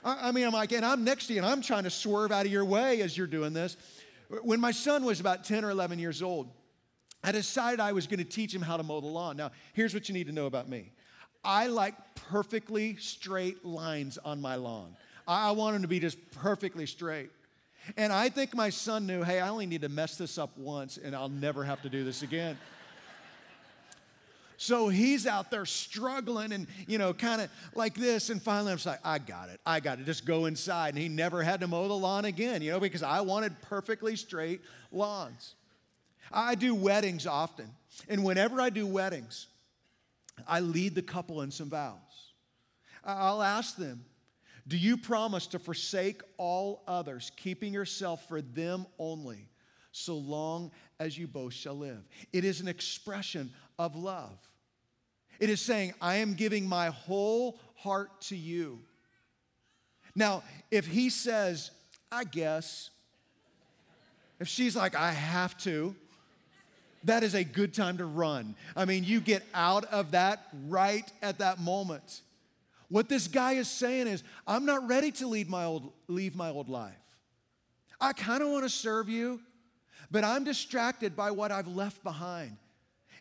I 0.05 0.31
mean, 0.31 0.45
I'm 0.45 0.53
like, 0.53 0.71
and 0.71 0.85
I'm 0.85 1.03
next 1.03 1.27
to 1.27 1.33
you, 1.33 1.39
and 1.39 1.47
I'm 1.47 1.61
trying 1.61 1.83
to 1.83 1.89
swerve 1.89 2.31
out 2.31 2.45
of 2.45 2.51
your 2.51 2.63
way 2.63 3.01
as 3.01 3.17
you're 3.17 3.27
doing 3.27 3.53
this. 3.53 3.75
When 4.43 4.59
my 4.59 4.71
son 4.71 5.03
was 5.03 5.19
about 5.19 5.43
10 5.43 5.65
or 5.65 5.71
11 5.71 5.99
years 5.99 6.21
old, 6.21 6.49
I 7.23 7.31
decided 7.31 7.79
I 7.79 7.93
was 7.93 8.05
going 8.05 8.19
to 8.19 8.25
teach 8.25 8.53
him 8.53 8.61
how 8.61 8.77
to 8.77 8.83
mow 8.83 8.99
the 8.99 9.07
lawn. 9.07 9.37
Now, 9.37 9.51
here's 9.73 9.93
what 9.93 10.09
you 10.09 10.13
need 10.13 10.27
to 10.27 10.33
know 10.33 10.45
about 10.45 10.67
me 10.67 10.91
I 11.43 11.67
like 11.67 11.95
perfectly 12.15 12.97
straight 12.97 13.65
lines 13.65 14.17
on 14.17 14.41
my 14.41 14.55
lawn. 14.55 14.95
I 15.27 15.51
want 15.51 15.73
them 15.75 15.81
to 15.83 15.87
be 15.87 15.99
just 15.99 16.17
perfectly 16.31 16.85
straight. 16.85 17.29
And 17.97 18.13
I 18.13 18.29
think 18.29 18.55
my 18.55 18.69
son 18.69 19.05
knew, 19.05 19.23
hey, 19.23 19.39
I 19.39 19.49
only 19.49 19.65
need 19.65 19.81
to 19.81 19.89
mess 19.89 20.17
this 20.17 20.37
up 20.37 20.57
once 20.57 20.97
and 20.97 21.15
I'll 21.15 21.29
never 21.29 21.63
have 21.63 21.81
to 21.81 21.89
do 21.89 22.03
this 22.03 22.21
again. 22.21 22.57
So 24.55 24.87
he's 24.87 25.27
out 25.27 25.51
there 25.51 25.65
struggling 25.65 26.53
and, 26.53 26.67
you 26.87 26.97
know, 26.97 27.13
kind 27.13 27.41
of 27.41 27.49
like 27.75 27.95
this. 27.95 28.29
And 28.29 28.41
finally, 28.41 28.71
I'm 28.71 28.77
just 28.77 28.85
like, 28.85 29.01
I 29.03 29.17
got 29.19 29.49
it. 29.49 29.59
I 29.65 29.81
got 29.81 29.99
it. 29.99 30.05
Just 30.05 30.25
go 30.25 30.45
inside. 30.45 30.93
And 30.93 30.97
he 30.97 31.09
never 31.09 31.43
had 31.43 31.59
to 31.61 31.67
mow 31.67 31.87
the 31.89 31.93
lawn 31.93 32.23
again, 32.23 32.61
you 32.61 32.71
know, 32.71 32.79
because 32.79 33.03
I 33.03 33.19
wanted 33.21 33.59
perfectly 33.61 34.15
straight 34.15 34.61
lawns. 34.91 35.55
I 36.31 36.55
do 36.55 36.73
weddings 36.73 37.27
often. 37.27 37.69
And 38.07 38.23
whenever 38.23 38.59
I 38.59 38.69
do 38.69 38.87
weddings, 38.87 39.47
I 40.47 40.59
lead 40.61 40.95
the 40.95 41.01
couple 41.01 41.41
in 41.41 41.51
some 41.51 41.69
vows. 41.69 41.97
I'll 43.05 43.43
ask 43.43 43.75
them, 43.75 44.05
Do 44.67 44.77
you 44.77 44.97
promise 44.97 45.47
to 45.47 45.59
forsake 45.59 46.21
all 46.37 46.83
others, 46.87 47.31
keeping 47.35 47.73
yourself 47.73 48.27
for 48.27 48.41
them 48.41 48.85
only, 48.97 49.49
so 49.91 50.15
long 50.15 50.71
as 50.99 51.17
you 51.17 51.27
both 51.27 51.53
shall 51.53 51.77
live? 51.77 52.03
It 52.31 52.45
is 52.45 52.61
an 52.61 52.67
expression 52.67 53.51
of 53.77 53.95
love. 53.95 54.37
It 55.39 55.49
is 55.49 55.61
saying, 55.61 55.93
I 56.01 56.17
am 56.17 56.35
giving 56.35 56.67
my 56.67 56.87
whole 56.87 57.59
heart 57.75 58.21
to 58.21 58.35
you. 58.35 58.79
Now, 60.15 60.43
if 60.71 60.85
he 60.85 61.09
says, 61.09 61.71
I 62.11 62.23
guess, 62.23 62.91
if 64.39 64.47
she's 64.47 64.75
like, 64.75 64.95
I 64.95 65.11
have 65.11 65.57
to, 65.59 65.95
that 67.03 67.23
is 67.23 67.35
a 67.35 67.43
good 67.43 67.73
time 67.73 67.97
to 67.97 68.05
run. 68.05 68.55
I 68.75 68.85
mean, 68.85 69.03
you 69.03 69.19
get 69.19 69.43
out 69.53 69.85
of 69.85 70.11
that 70.11 70.47
right 70.67 71.09
at 71.21 71.39
that 71.39 71.59
moment. 71.59 72.21
What 72.89 73.09
this 73.09 73.27
guy 73.27 73.53
is 73.53 73.67
saying 73.67 74.07
is, 74.07 74.23
I'm 74.45 74.65
not 74.65 74.87
ready 74.87 75.11
to 75.13 75.27
leave 75.27 75.49
my 75.49 75.65
old, 75.65 75.91
leave 76.07 76.35
my 76.35 76.49
old 76.49 76.69
life. 76.69 76.93
I 77.99 78.13
kind 78.13 78.43
of 78.43 78.49
want 78.49 78.63
to 78.63 78.69
serve 78.69 79.09
you, 79.09 79.41
but 80.11 80.23
I'm 80.23 80.43
distracted 80.43 81.15
by 81.15 81.31
what 81.31 81.51
I've 81.51 81.67
left 81.67 82.03
behind. 82.03 82.57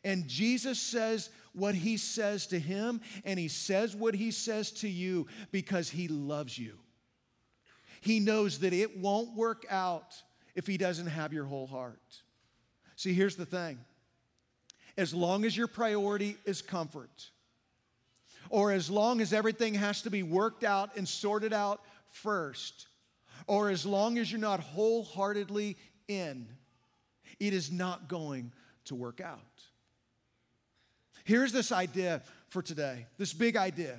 And 0.05 0.27
Jesus 0.27 0.81
says 0.81 1.31
what 1.53 1.75
he 1.75 1.97
says 1.97 2.49
to 2.49 2.59
him, 2.59 3.01
and 3.25 3.39
he 3.39 3.49
says 3.49 3.95
what 3.95 4.15
he 4.15 4.31
says 4.31 4.73
to 4.73 4.89
you 4.89 5.27
because 5.53 5.89
he 5.89 6.09
loves 6.09 6.59
you. 6.59 6.79
He 8.01 8.19
knows 8.19 8.59
that 8.61 8.73
it 8.73 8.99
won't 8.99 9.37
work 9.37 9.65
out 9.71 10.21
if 10.55 10.67
he 10.67 10.77
doesn't 10.77 11.07
have 11.07 11.33
your 11.33 11.45
whole 11.45 11.69
heart. 11.69 12.23
See, 13.03 13.15
here's 13.15 13.35
the 13.35 13.45
thing 13.45 13.81
as 14.97 15.13
long 15.13 15.45
as 15.45 15.57
your 15.57 15.67
priority 15.67 16.37
is 16.45 16.63
comfort, 16.63 17.31
or 18.49 18.71
as 18.71 18.89
long 18.89 19.21
as 19.21 19.33
everything 19.33 19.75
has 19.75 20.03
to 20.03 20.11
be 20.11 20.23
worked 20.23 20.63
out 20.63 20.97
and 20.97 21.09
sorted 21.09 21.53
out 21.53 21.81
first, 22.11 22.87
or 23.49 23.71
as 23.71 23.85
long 23.85 24.19
as 24.19 24.31
you're 24.31 24.41
not 24.41 24.61
wholeheartedly 24.61 25.77
in, 26.07 26.47
it 27.41 27.53
is 27.53 27.73
not 27.73 28.07
going 28.07 28.53
to 28.85 28.95
work 28.95 29.21
out. 29.21 29.41
Here's 31.25 31.51
this 31.51 31.73
idea 31.73 32.23
for 32.51 32.63
today 32.63 33.07
this 33.19 33.33
big 33.33 33.57
idea 33.57 33.99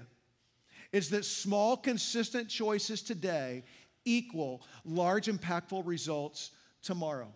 is 0.94 1.10
that 1.10 1.26
small, 1.26 1.76
consistent 1.76 2.48
choices 2.48 3.02
today 3.02 3.66
equal 4.06 4.62
large, 4.86 5.26
impactful 5.26 5.86
results 5.86 6.52
tomorrow. 6.82 7.34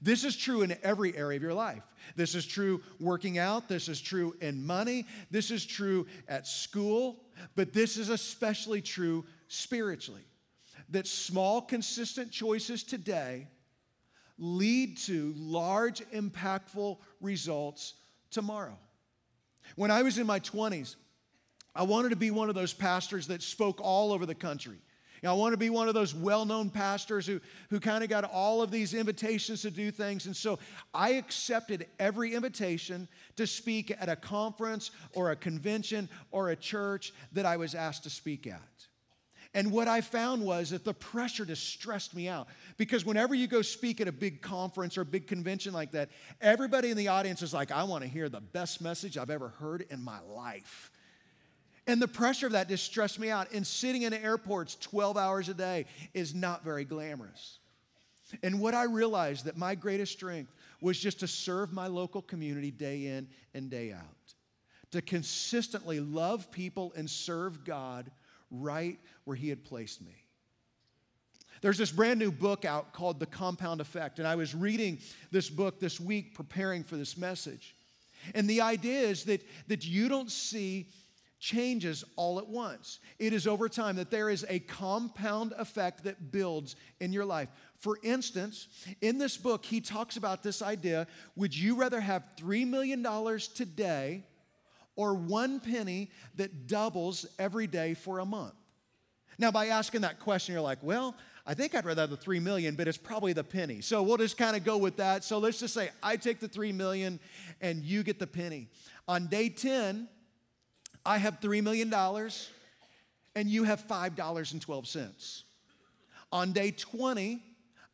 This 0.00 0.24
is 0.24 0.36
true 0.36 0.62
in 0.62 0.76
every 0.82 1.16
area 1.16 1.36
of 1.36 1.42
your 1.42 1.54
life. 1.54 1.82
This 2.14 2.34
is 2.34 2.46
true 2.46 2.82
working 3.00 3.38
out. 3.38 3.68
This 3.68 3.88
is 3.88 4.00
true 4.00 4.36
in 4.40 4.64
money. 4.64 5.06
This 5.30 5.50
is 5.50 5.64
true 5.64 6.06
at 6.28 6.46
school. 6.46 7.24
But 7.54 7.72
this 7.72 7.96
is 7.96 8.08
especially 8.08 8.82
true 8.82 9.24
spiritually. 9.48 10.24
That 10.90 11.06
small, 11.06 11.62
consistent 11.62 12.30
choices 12.30 12.82
today 12.82 13.48
lead 14.38 14.98
to 14.98 15.32
large, 15.36 16.00
impactful 16.10 16.98
results 17.20 17.94
tomorrow. 18.30 18.78
When 19.74 19.90
I 19.90 20.02
was 20.02 20.18
in 20.18 20.26
my 20.26 20.40
20s, 20.40 20.96
I 21.74 21.82
wanted 21.82 22.10
to 22.10 22.16
be 22.16 22.30
one 22.30 22.48
of 22.48 22.54
those 22.54 22.72
pastors 22.72 23.26
that 23.26 23.42
spoke 23.42 23.80
all 23.82 24.12
over 24.12 24.24
the 24.24 24.34
country. 24.34 24.78
I 25.26 25.32
want 25.32 25.52
to 25.52 25.56
be 25.56 25.70
one 25.70 25.88
of 25.88 25.94
those 25.94 26.14
well 26.14 26.44
known 26.44 26.70
pastors 26.70 27.26
who, 27.26 27.40
who 27.70 27.80
kind 27.80 28.04
of 28.04 28.10
got 28.10 28.24
all 28.24 28.62
of 28.62 28.70
these 28.70 28.94
invitations 28.94 29.62
to 29.62 29.70
do 29.70 29.90
things. 29.90 30.26
And 30.26 30.36
so 30.36 30.58
I 30.92 31.10
accepted 31.14 31.86
every 31.98 32.34
invitation 32.34 33.08
to 33.36 33.46
speak 33.46 33.94
at 33.98 34.08
a 34.08 34.16
conference 34.16 34.90
or 35.12 35.30
a 35.30 35.36
convention 35.36 36.08
or 36.30 36.50
a 36.50 36.56
church 36.56 37.12
that 37.32 37.46
I 37.46 37.56
was 37.56 37.74
asked 37.74 38.04
to 38.04 38.10
speak 38.10 38.46
at. 38.46 38.60
And 39.56 39.72
what 39.72 39.88
I 39.88 40.02
found 40.02 40.44
was 40.44 40.68
that 40.70 40.84
the 40.84 40.92
pressure 40.92 41.46
just 41.46 41.66
stressed 41.66 42.14
me 42.14 42.28
out. 42.28 42.46
Because 42.76 43.06
whenever 43.06 43.34
you 43.34 43.46
go 43.46 43.62
speak 43.62 44.02
at 44.02 44.08
a 44.08 44.12
big 44.12 44.42
conference 44.42 44.98
or 44.98 45.00
a 45.00 45.06
big 45.06 45.26
convention 45.26 45.72
like 45.72 45.92
that, 45.92 46.10
everybody 46.42 46.90
in 46.90 46.96
the 46.98 47.08
audience 47.08 47.40
is 47.40 47.54
like, 47.54 47.70
I 47.70 47.84
want 47.84 48.04
to 48.04 48.10
hear 48.10 48.28
the 48.28 48.42
best 48.42 48.82
message 48.82 49.16
I've 49.16 49.30
ever 49.30 49.48
heard 49.48 49.86
in 49.88 50.02
my 50.02 50.20
life. 50.28 50.90
And 51.86 52.02
the 52.02 52.08
pressure 52.08 52.46
of 52.46 52.52
that 52.52 52.68
just 52.68 52.84
stressed 52.84 53.18
me 53.18 53.30
out. 53.30 53.52
And 53.52 53.66
sitting 53.66 54.02
in 54.02 54.12
airports 54.12 54.76
12 54.76 55.16
hours 55.16 55.48
a 55.48 55.54
day 55.54 55.86
is 56.14 56.34
not 56.34 56.64
very 56.64 56.84
glamorous. 56.84 57.58
And 58.42 58.60
what 58.60 58.74
I 58.74 58.84
realized 58.84 59.44
that 59.44 59.56
my 59.56 59.74
greatest 59.74 60.12
strength 60.12 60.52
was 60.80 60.98
just 60.98 61.20
to 61.20 61.28
serve 61.28 61.72
my 61.72 61.86
local 61.86 62.22
community 62.22 62.70
day 62.70 63.06
in 63.06 63.28
and 63.54 63.70
day 63.70 63.92
out, 63.92 64.34
to 64.90 65.00
consistently 65.00 66.00
love 66.00 66.50
people 66.50 66.92
and 66.96 67.08
serve 67.08 67.64
God 67.64 68.10
right 68.50 68.98
where 69.24 69.36
He 69.36 69.48
had 69.48 69.64
placed 69.64 70.02
me. 70.02 70.24
There's 71.62 71.78
this 71.78 71.90
brand 71.90 72.18
new 72.18 72.30
book 72.30 72.64
out 72.64 72.92
called 72.92 73.18
The 73.18 73.26
Compound 73.26 73.80
Effect, 73.80 74.18
and 74.18 74.28
I 74.28 74.34
was 74.34 74.54
reading 74.54 74.98
this 75.30 75.48
book 75.48 75.80
this 75.80 75.98
week 75.98 76.34
preparing 76.34 76.84
for 76.84 76.96
this 76.96 77.16
message. 77.16 77.74
And 78.34 78.50
the 78.50 78.60
idea 78.60 79.00
is 79.00 79.24
that, 79.24 79.40
that 79.68 79.86
you 79.86 80.08
don't 80.08 80.30
see 80.30 80.88
changes 81.38 82.04
all 82.16 82.38
at 82.38 82.48
once. 82.48 82.98
It 83.18 83.32
is 83.32 83.46
over 83.46 83.68
time 83.68 83.96
that 83.96 84.10
there 84.10 84.30
is 84.30 84.44
a 84.48 84.58
compound 84.60 85.52
effect 85.58 86.04
that 86.04 86.32
builds 86.32 86.76
in 87.00 87.12
your 87.12 87.24
life. 87.24 87.48
For 87.76 87.98
instance, 88.02 88.68
in 89.00 89.18
this 89.18 89.36
book, 89.36 89.64
he 89.64 89.80
talks 89.80 90.16
about 90.16 90.42
this 90.42 90.62
idea 90.62 91.06
would 91.36 91.56
you 91.56 91.76
rather 91.76 92.00
have 92.00 92.24
$3 92.38 92.66
million 92.66 93.04
today 93.54 94.24
or 94.96 95.14
one 95.14 95.60
penny 95.60 96.10
that 96.36 96.66
doubles 96.66 97.26
every 97.38 97.66
day 97.66 97.94
for 97.94 98.18
a 98.18 98.24
month? 98.24 98.54
Now, 99.38 99.50
by 99.50 99.66
asking 99.66 100.00
that 100.00 100.18
question, 100.18 100.54
you're 100.54 100.62
like, 100.62 100.78
well, 100.82 101.14
I 101.46 101.54
think 101.54 101.74
I'd 101.74 101.84
rather 101.84 102.02
have 102.02 102.10
the 102.10 102.16
three 102.16 102.40
million, 102.40 102.74
but 102.74 102.88
it's 102.88 102.98
probably 102.98 103.32
the 103.32 103.44
penny. 103.44 103.80
So 103.80 104.02
we'll 104.02 104.16
just 104.16 104.36
kind 104.36 104.56
of 104.56 104.64
go 104.64 104.78
with 104.78 104.96
that. 104.96 105.22
So 105.22 105.38
let's 105.38 105.60
just 105.60 105.74
say 105.74 105.90
I 106.02 106.16
take 106.16 106.40
the 106.40 106.48
three 106.48 106.72
million 106.72 107.20
and 107.60 107.84
you 107.84 108.02
get 108.02 108.18
the 108.18 108.26
penny. 108.26 108.68
On 109.06 109.28
day 109.28 109.48
10, 109.48 110.08
I 111.06 111.16
have 111.18 111.40
$3 111.40 111.62
million 111.62 111.94
and 113.36 113.48
you 113.48 113.62
have 113.64 113.86
$5.12. 113.86 115.42
On 116.32 116.52
day 116.52 116.72
20, 116.72 117.40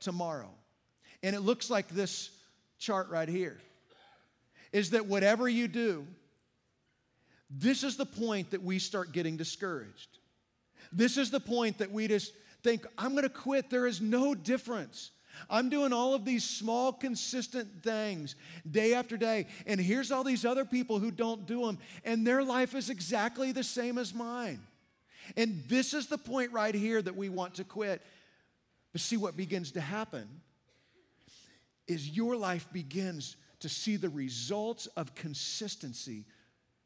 tomorrow. 0.00 0.50
And 1.22 1.34
it 1.34 1.40
looks 1.40 1.70
like 1.70 1.88
this 1.88 2.30
chart 2.78 3.08
right 3.08 3.28
here 3.28 3.58
is 4.72 4.90
that 4.90 5.06
whatever 5.06 5.48
you 5.48 5.68
do, 5.68 6.06
this 7.50 7.84
is 7.84 7.96
the 7.96 8.06
point 8.06 8.50
that 8.50 8.62
we 8.62 8.78
start 8.78 9.12
getting 9.12 9.36
discouraged. 9.36 10.18
This 10.92 11.16
is 11.16 11.30
the 11.30 11.40
point 11.40 11.78
that 11.78 11.90
we 11.90 12.08
just 12.08 12.32
think, 12.62 12.86
I'm 12.98 13.12
to 13.22 13.28
quit. 13.28 13.70
There 13.70 13.86
is 13.86 14.00
no 14.00 14.34
difference. 14.34 15.10
I'm 15.48 15.68
doing 15.68 15.92
all 15.92 16.14
of 16.14 16.24
these 16.24 16.44
small, 16.44 16.92
consistent 16.92 17.82
things 17.82 18.36
day 18.68 18.94
after 18.94 19.16
day. 19.16 19.46
And 19.66 19.80
here's 19.80 20.10
all 20.10 20.24
these 20.24 20.44
other 20.44 20.64
people 20.64 20.98
who 20.98 21.10
don't 21.10 21.46
do 21.46 21.66
them, 21.66 21.78
and 22.04 22.26
their 22.26 22.42
life 22.42 22.74
is 22.74 22.90
exactly 22.90 23.52
the 23.52 23.64
same 23.64 23.98
as 23.98 24.14
mine. 24.14 24.60
And 25.36 25.64
this 25.68 25.94
is 25.94 26.06
the 26.06 26.18
point 26.18 26.52
right 26.52 26.74
here 26.74 27.02
that 27.02 27.16
we 27.16 27.28
want 27.28 27.54
to 27.54 27.64
quit. 27.64 28.02
But 28.92 29.00
see 29.00 29.16
what 29.16 29.36
begins 29.36 29.72
to 29.72 29.80
happen 29.80 30.28
is 31.86 32.16
your 32.16 32.36
life 32.36 32.66
begins 32.72 33.36
to 33.60 33.68
see 33.68 33.96
the 33.96 34.08
results 34.08 34.86
of 34.96 35.14
consistency 35.14 36.24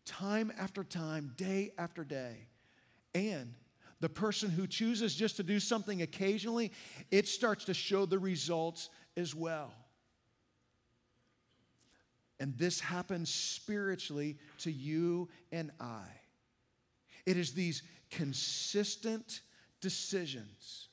time 0.06 0.52
after 0.58 0.82
time, 0.82 1.32
day 1.36 1.72
after 1.78 2.04
day. 2.04 2.48
And 3.14 3.54
the 4.00 4.08
person 4.08 4.50
who 4.50 4.66
chooses 4.66 5.14
just 5.14 5.36
to 5.36 5.42
do 5.42 5.60
something 5.60 6.02
occasionally, 6.02 6.72
it 7.10 7.28
starts 7.28 7.64
to 7.66 7.74
show 7.74 8.06
the 8.06 8.18
results 8.18 8.88
as 9.16 9.34
well. 9.34 9.72
And 12.38 12.56
this 12.56 12.80
happens 12.80 13.28
spiritually 13.28 14.38
to 14.60 14.72
you 14.72 15.28
and 15.52 15.70
I. 15.78 16.06
It 17.26 17.36
is 17.36 17.52
these 17.52 17.82
consistent 18.10 19.42
decisions 19.82 20.88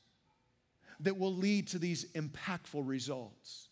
that 1.00 1.18
will 1.18 1.34
lead 1.34 1.68
to 1.70 1.80
these 1.80 2.12
impactful 2.12 2.86
results. 2.86 3.67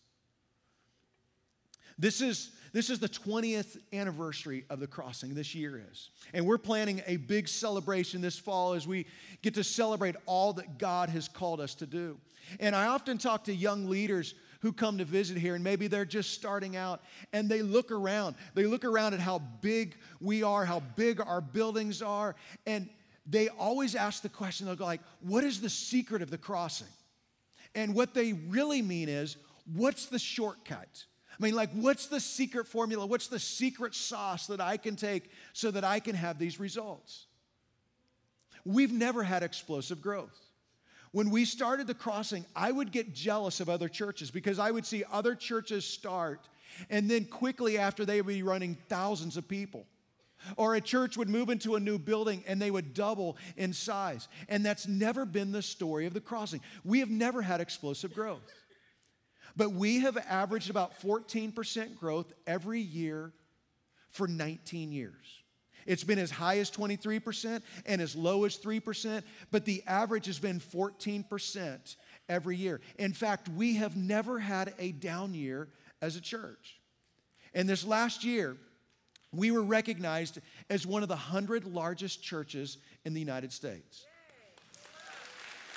This 1.98 2.20
is 2.20 2.50
this 2.72 2.90
is 2.90 2.98
the 2.98 3.08
20th 3.08 3.78
anniversary 3.94 4.66
of 4.68 4.80
the 4.80 4.86
crossing, 4.86 5.34
this 5.34 5.54
year 5.54 5.82
is. 5.90 6.10
And 6.34 6.44
we're 6.44 6.58
planning 6.58 7.00
a 7.06 7.16
big 7.16 7.48
celebration 7.48 8.20
this 8.20 8.38
fall 8.38 8.74
as 8.74 8.86
we 8.86 9.06
get 9.40 9.54
to 9.54 9.64
celebrate 9.64 10.14
all 10.26 10.52
that 10.52 10.76
God 10.76 11.08
has 11.08 11.26
called 11.26 11.58
us 11.58 11.74
to 11.76 11.86
do. 11.86 12.18
And 12.60 12.76
I 12.76 12.88
often 12.88 13.16
talk 13.16 13.44
to 13.44 13.54
young 13.54 13.88
leaders 13.88 14.34
who 14.60 14.74
come 14.74 14.98
to 14.98 15.06
visit 15.06 15.38
here, 15.38 15.54
and 15.54 15.64
maybe 15.64 15.86
they're 15.86 16.04
just 16.04 16.32
starting 16.32 16.76
out, 16.76 17.00
and 17.32 17.48
they 17.48 17.62
look 17.62 17.90
around. 17.90 18.36
They 18.54 18.64
look 18.64 18.84
around 18.84 19.14
at 19.14 19.20
how 19.20 19.38
big 19.62 19.96
we 20.20 20.42
are, 20.42 20.66
how 20.66 20.80
big 20.96 21.20
our 21.20 21.40
buildings 21.40 22.02
are, 22.02 22.36
and 22.66 22.90
they 23.26 23.48
always 23.48 23.94
ask 23.94 24.22
the 24.22 24.28
question, 24.28 24.66
they'll 24.66 24.76
go 24.76 24.84
like, 24.84 25.00
what 25.20 25.44
is 25.44 25.62
the 25.62 25.70
secret 25.70 26.20
of 26.20 26.30
the 26.30 26.36
crossing? 26.36 26.86
And 27.74 27.94
what 27.94 28.12
they 28.12 28.34
really 28.34 28.82
mean 28.82 29.08
is, 29.08 29.36
what's 29.72 30.06
the 30.06 30.18
shortcut? 30.18 31.06
I 31.38 31.44
mean, 31.44 31.54
like, 31.54 31.70
what's 31.72 32.06
the 32.06 32.20
secret 32.20 32.66
formula? 32.66 33.04
What's 33.04 33.28
the 33.28 33.38
secret 33.38 33.94
sauce 33.94 34.46
that 34.46 34.60
I 34.60 34.76
can 34.76 34.96
take 34.96 35.30
so 35.52 35.70
that 35.70 35.84
I 35.84 36.00
can 36.00 36.14
have 36.14 36.38
these 36.38 36.58
results? 36.58 37.26
We've 38.64 38.92
never 38.92 39.22
had 39.22 39.42
explosive 39.42 40.00
growth. 40.00 40.38
When 41.12 41.30
we 41.30 41.44
started 41.44 41.86
the 41.86 41.94
crossing, 41.94 42.44
I 42.54 42.72
would 42.72 42.90
get 42.90 43.14
jealous 43.14 43.60
of 43.60 43.68
other 43.68 43.88
churches 43.88 44.30
because 44.30 44.58
I 44.58 44.70
would 44.70 44.84
see 44.84 45.04
other 45.10 45.34
churches 45.34 45.84
start 45.84 46.40
and 46.90 47.10
then 47.10 47.24
quickly 47.24 47.78
after 47.78 48.04
they 48.04 48.20
would 48.20 48.34
be 48.34 48.42
running 48.42 48.76
thousands 48.88 49.36
of 49.36 49.48
people. 49.48 49.86
Or 50.56 50.74
a 50.74 50.80
church 50.80 51.16
would 51.16 51.28
move 51.28 51.48
into 51.48 51.76
a 51.76 51.80
new 51.80 51.98
building 51.98 52.44
and 52.46 52.60
they 52.60 52.70
would 52.70 52.92
double 52.92 53.36
in 53.56 53.72
size. 53.72 54.28
And 54.48 54.64
that's 54.64 54.86
never 54.86 55.24
been 55.24 55.52
the 55.52 55.62
story 55.62 56.06
of 56.06 56.14
the 56.14 56.20
crossing. 56.20 56.60
We 56.84 57.00
have 57.00 57.10
never 57.10 57.42
had 57.42 57.60
explosive 57.60 58.14
growth. 58.14 58.42
But 59.56 59.72
we 59.72 60.00
have 60.00 60.16
averaged 60.28 60.70
about 60.70 61.00
14% 61.00 61.96
growth 61.98 62.32
every 62.46 62.80
year 62.80 63.32
for 64.10 64.28
19 64.28 64.92
years. 64.92 65.42
It's 65.86 66.04
been 66.04 66.18
as 66.18 66.30
high 66.30 66.58
as 66.58 66.70
23% 66.70 67.62
and 67.86 68.02
as 68.02 68.16
low 68.16 68.44
as 68.44 68.58
3%, 68.58 69.22
but 69.50 69.64
the 69.64 69.82
average 69.86 70.26
has 70.26 70.38
been 70.38 70.58
14% 70.58 71.96
every 72.28 72.56
year. 72.56 72.80
In 72.98 73.12
fact, 73.12 73.48
we 73.48 73.76
have 73.76 73.96
never 73.96 74.38
had 74.38 74.74
a 74.78 74.92
down 74.92 75.32
year 75.32 75.68
as 76.02 76.16
a 76.16 76.20
church. 76.20 76.80
And 77.54 77.68
this 77.68 77.84
last 77.84 78.24
year, 78.24 78.56
we 79.32 79.50
were 79.50 79.62
recognized 79.62 80.40
as 80.70 80.86
one 80.86 81.02
of 81.02 81.08
the 81.08 81.14
100 81.14 81.64
largest 81.64 82.22
churches 82.22 82.78
in 83.04 83.14
the 83.14 83.20
United 83.20 83.52
States. 83.52 84.04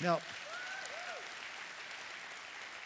Now, 0.01 0.19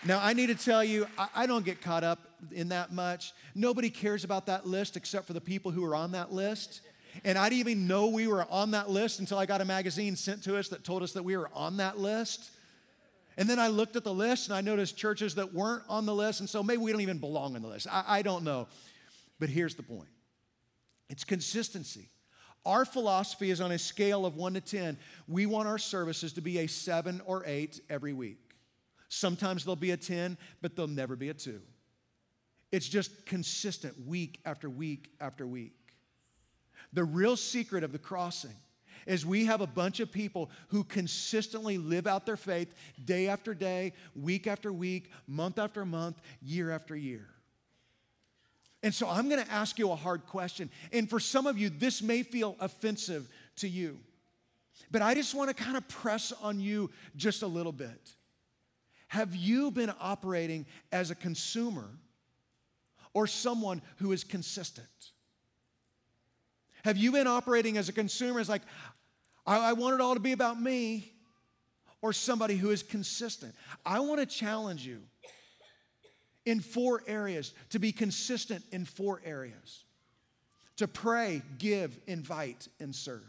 now, 0.05 0.19
I 0.21 0.33
need 0.33 0.47
to 0.47 0.55
tell 0.55 0.83
you, 0.83 1.07
I, 1.33 1.45
don't 1.45 1.63
get 1.63 1.81
caught 1.81 2.03
up 2.03 2.19
in 2.51 2.69
that 2.69 2.91
much. 2.91 3.33
Nobody 3.55 3.89
cares 3.89 4.25
about 4.25 4.47
that 4.47 4.67
list 4.67 4.97
except 4.97 5.27
for 5.27 5.33
the 5.33 5.41
people 5.41 5.71
who 5.71 5.85
are 5.85 5.95
on 5.95 6.11
that 6.11 6.33
list. 6.33 6.81
And 7.23 7.37
I 7.37 7.47
didn't 7.47 7.59
even 7.59 7.87
know 7.87 8.07
we 8.07 8.27
were 8.27 8.45
on 8.49 8.71
that 8.71 8.89
list 8.89 9.19
until 9.19 9.37
I 9.37 9.45
got 9.45 9.61
a 9.61 9.65
magazine 9.65 10.15
sent 10.15 10.43
to 10.43 10.57
us 10.57 10.67
that 10.69 10.83
told 10.83 11.03
us 11.03 11.13
that 11.13 11.23
we 11.23 11.37
were 11.37 11.49
on 11.53 11.77
that 11.77 11.97
list. 11.97 12.51
And 13.37 13.49
then 13.49 13.59
I 13.59 13.67
looked 13.67 13.95
at 13.95 14.03
the 14.03 14.13
list 14.13 14.49
and 14.49 14.55
I 14.55 14.61
noticed 14.61 14.97
churches 14.97 15.35
that 15.35 15.53
weren't 15.53 15.83
on 15.87 16.05
the 16.05 16.13
list, 16.13 16.39
and 16.39 16.49
so 16.49 16.61
maybe 16.61 16.81
we 16.81 16.91
don't 16.91 17.01
even 17.01 17.17
belong 17.17 17.55
on 17.55 17.61
the 17.61 17.67
list. 17.67 17.87
I, 17.89 18.03
I 18.07 18.21
don't 18.21 18.43
know. 18.43 18.67
But 19.39 19.49
here's 19.49 19.75
the 19.75 19.83
point 19.83 20.09
it's 21.09 21.23
consistency. 21.23 22.09
Our 22.65 22.85
philosophy 22.85 23.51
is 23.51 23.59
on 23.59 23.71
a 23.71 23.79
scale 23.79 24.25
of 24.25 24.35
one 24.35 24.53
to 24.53 24.61
10. 24.61 24.97
We 25.27 25.45
want 25.45 25.67
our 25.67 25.77
services 25.77 26.33
to 26.33 26.41
be 26.41 26.59
a 26.59 26.67
seven 26.67 27.21
or 27.25 27.43
eight 27.45 27.81
every 27.89 28.13
week. 28.13 28.52
Sometimes 29.13 29.63
there'll 29.63 29.75
be 29.75 29.91
a 29.91 29.97
10, 29.97 30.39
but 30.63 30.75
there'll 30.75 30.89
never 30.89 31.15
be 31.15 31.29
a 31.29 31.35
2. 31.35 31.61
It's 32.71 32.89
just 32.89 33.27
consistent 33.27 34.07
week 34.07 34.39
after 34.43 34.67
week 34.67 35.11
after 35.21 35.45
week. 35.45 35.75
The 36.93 37.03
real 37.03 37.37
secret 37.37 37.83
of 37.83 37.91
the 37.91 37.99
crossing 37.99 38.55
is 39.05 39.23
we 39.23 39.45
have 39.45 39.61
a 39.61 39.67
bunch 39.67 39.99
of 39.99 40.11
people 40.11 40.49
who 40.69 40.83
consistently 40.83 41.77
live 41.77 42.07
out 42.07 42.25
their 42.25 42.37
faith 42.37 42.73
day 43.05 43.27
after 43.27 43.53
day, 43.53 43.93
week 44.15 44.47
after 44.47 44.73
week, 44.73 45.11
month 45.27 45.59
after 45.59 45.85
month, 45.85 46.19
year 46.41 46.71
after 46.71 46.95
year. 46.95 47.27
And 48.81 48.95
so 48.95 49.07
I'm 49.07 49.29
going 49.29 49.45
to 49.45 49.51
ask 49.51 49.77
you 49.77 49.91
a 49.91 49.95
hard 49.95 50.25
question. 50.25 50.71
And 50.91 51.07
for 51.07 51.19
some 51.19 51.45
of 51.45 51.59
you, 51.59 51.69
this 51.69 52.01
may 52.01 52.23
feel 52.23 52.55
offensive 52.59 53.29
to 53.57 53.69
you. 53.69 53.99
But 54.89 55.03
I 55.03 55.13
just 55.13 55.35
want 55.35 55.55
to 55.55 55.63
kind 55.63 55.77
of 55.77 55.87
press 55.87 56.31
on 56.41 56.59
you 56.59 56.89
just 57.15 57.43
a 57.43 57.47
little 57.47 57.71
bit. 57.71 58.15
Have 59.13 59.35
you 59.35 59.69
been 59.69 59.93
operating 59.99 60.65
as 60.91 61.11
a 61.11 61.15
consumer 61.15 61.87
or 63.13 63.27
someone 63.27 63.83
who 63.97 64.11
is 64.11 64.23
consistent? 64.23 64.87
Have 66.83 66.97
you 66.97 67.11
been 67.11 67.27
operating 67.27 67.77
as 67.77 67.89
a 67.89 67.93
consumer 67.93 68.39
as 68.39 68.49
like, 68.49 68.63
I, 69.45 69.69
I 69.69 69.73
want 69.73 69.93
it 69.93 70.01
all 70.01 70.15
to 70.15 70.19
be 70.19 70.31
about 70.31 70.59
me, 70.59 71.13
or 72.01 72.11
somebody 72.11 72.55
who 72.55 72.71
is 72.71 72.81
consistent? 72.81 73.53
I 73.85 73.99
want 73.99 74.19
to 74.19 74.25
challenge 74.25 74.83
you 74.83 75.03
in 76.47 76.59
four 76.59 77.03
areas 77.05 77.53
to 77.69 77.77
be 77.77 77.91
consistent 77.91 78.63
in 78.71 78.83
four 78.83 79.21
areas 79.23 79.83
to 80.77 80.87
pray, 80.87 81.43
give, 81.59 81.99
invite, 82.07 82.67
and 82.79 82.95
serve. 82.95 83.21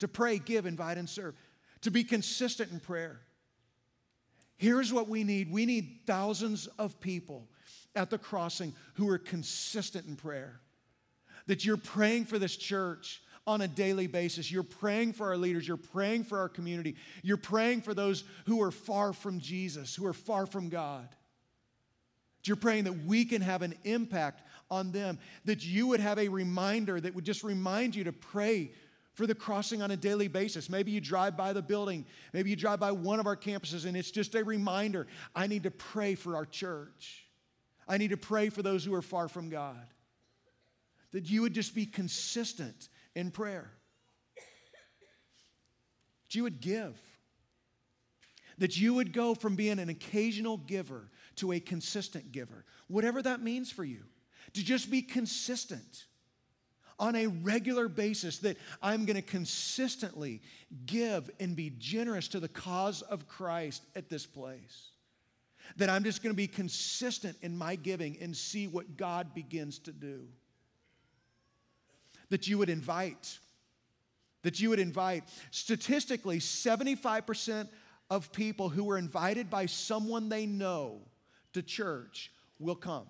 To 0.00 0.08
pray, 0.08 0.40
give, 0.40 0.66
invite, 0.66 0.98
and 0.98 1.08
serve. 1.08 1.36
To 1.82 1.92
be 1.92 2.02
consistent 2.02 2.72
in 2.72 2.80
prayer. 2.80 3.20
Here's 4.56 4.92
what 4.92 5.08
we 5.08 5.24
need 5.24 5.50
we 5.50 5.66
need 5.66 6.00
thousands 6.06 6.66
of 6.78 7.00
people 7.00 7.48
at 7.94 8.10
the 8.10 8.18
crossing 8.18 8.74
who 8.94 9.08
are 9.08 9.18
consistent 9.18 10.06
in 10.06 10.16
prayer. 10.16 10.60
That 11.46 11.64
you're 11.64 11.76
praying 11.76 12.26
for 12.26 12.38
this 12.38 12.56
church 12.56 13.20
on 13.46 13.60
a 13.60 13.68
daily 13.68 14.06
basis. 14.06 14.50
You're 14.50 14.62
praying 14.62 15.12
for 15.12 15.26
our 15.26 15.36
leaders. 15.36 15.68
You're 15.68 15.76
praying 15.76 16.24
for 16.24 16.38
our 16.38 16.48
community. 16.48 16.96
You're 17.22 17.36
praying 17.36 17.82
for 17.82 17.92
those 17.92 18.24
who 18.46 18.62
are 18.62 18.70
far 18.70 19.12
from 19.12 19.40
Jesus, 19.40 19.94
who 19.94 20.06
are 20.06 20.14
far 20.14 20.46
from 20.46 20.70
God. 20.70 21.08
You're 22.44 22.56
praying 22.56 22.84
that 22.84 23.04
we 23.04 23.24
can 23.24 23.42
have 23.42 23.62
an 23.62 23.74
impact 23.84 24.42
on 24.70 24.92
them, 24.92 25.18
that 25.44 25.64
you 25.64 25.86
would 25.88 26.00
have 26.00 26.18
a 26.18 26.28
reminder 26.28 27.00
that 27.00 27.14
would 27.14 27.24
just 27.24 27.44
remind 27.44 27.94
you 27.94 28.04
to 28.04 28.12
pray 28.12 28.72
for 29.14 29.26
the 29.26 29.34
crossing 29.34 29.80
on 29.80 29.90
a 29.90 29.96
daily 29.96 30.28
basis. 30.28 30.68
Maybe 30.68 30.90
you 30.90 31.00
drive 31.00 31.36
by 31.36 31.52
the 31.52 31.62
building, 31.62 32.04
maybe 32.32 32.50
you 32.50 32.56
drive 32.56 32.80
by 32.80 32.92
one 32.92 33.20
of 33.20 33.26
our 33.26 33.36
campuses, 33.36 33.86
and 33.86 33.96
it's 33.96 34.10
just 34.10 34.34
a 34.34 34.44
reminder 34.44 35.06
I 35.34 35.46
need 35.46 35.62
to 35.62 35.70
pray 35.70 36.14
for 36.14 36.36
our 36.36 36.44
church. 36.44 37.24
I 37.88 37.96
need 37.98 38.10
to 38.10 38.16
pray 38.16 38.48
for 38.48 38.62
those 38.62 38.84
who 38.84 38.94
are 38.94 39.02
far 39.02 39.28
from 39.28 39.50
God. 39.50 39.86
That 41.12 41.30
you 41.30 41.42
would 41.42 41.54
just 41.54 41.74
be 41.74 41.86
consistent 41.86 42.88
in 43.14 43.30
prayer. 43.30 43.70
That 46.24 46.34
you 46.34 46.42
would 46.42 46.60
give. 46.60 46.98
That 48.58 48.76
you 48.78 48.94
would 48.94 49.12
go 49.12 49.34
from 49.34 49.54
being 49.54 49.78
an 49.78 49.88
occasional 49.88 50.56
giver 50.56 51.10
to 51.36 51.52
a 51.52 51.60
consistent 51.60 52.32
giver, 52.32 52.64
whatever 52.88 53.22
that 53.22 53.40
means 53.42 53.70
for 53.70 53.84
you. 53.84 54.02
To 54.54 54.64
just 54.64 54.90
be 54.90 55.02
consistent 55.02 56.06
on 56.98 57.16
a 57.16 57.26
regular 57.26 57.88
basis, 57.88 58.38
that 58.38 58.56
I'm 58.82 59.04
going 59.04 59.16
to 59.16 59.22
consistently 59.22 60.42
give 60.86 61.30
and 61.40 61.56
be 61.56 61.72
generous 61.78 62.28
to 62.28 62.40
the 62.40 62.48
cause 62.48 63.02
of 63.02 63.26
Christ 63.28 63.82
at 63.96 64.08
this 64.08 64.26
place. 64.26 64.90
That 65.76 65.88
I'm 65.90 66.04
just 66.04 66.22
going 66.22 66.32
to 66.32 66.36
be 66.36 66.46
consistent 66.46 67.36
in 67.42 67.56
my 67.56 67.76
giving 67.76 68.18
and 68.20 68.36
see 68.36 68.66
what 68.66 68.96
God 68.96 69.34
begins 69.34 69.78
to 69.80 69.92
do. 69.92 70.28
That 72.30 72.46
you 72.46 72.58
would 72.58 72.70
invite, 72.70 73.38
that 74.42 74.60
you 74.60 74.70
would 74.70 74.78
invite. 74.78 75.24
Statistically, 75.50 76.38
75% 76.38 77.68
of 78.10 78.32
people 78.32 78.68
who 78.68 78.90
are 78.90 78.98
invited 78.98 79.50
by 79.50 79.66
someone 79.66 80.28
they 80.28 80.46
know 80.46 81.00
to 81.52 81.62
church 81.62 82.30
will 82.58 82.74
come. 82.74 83.06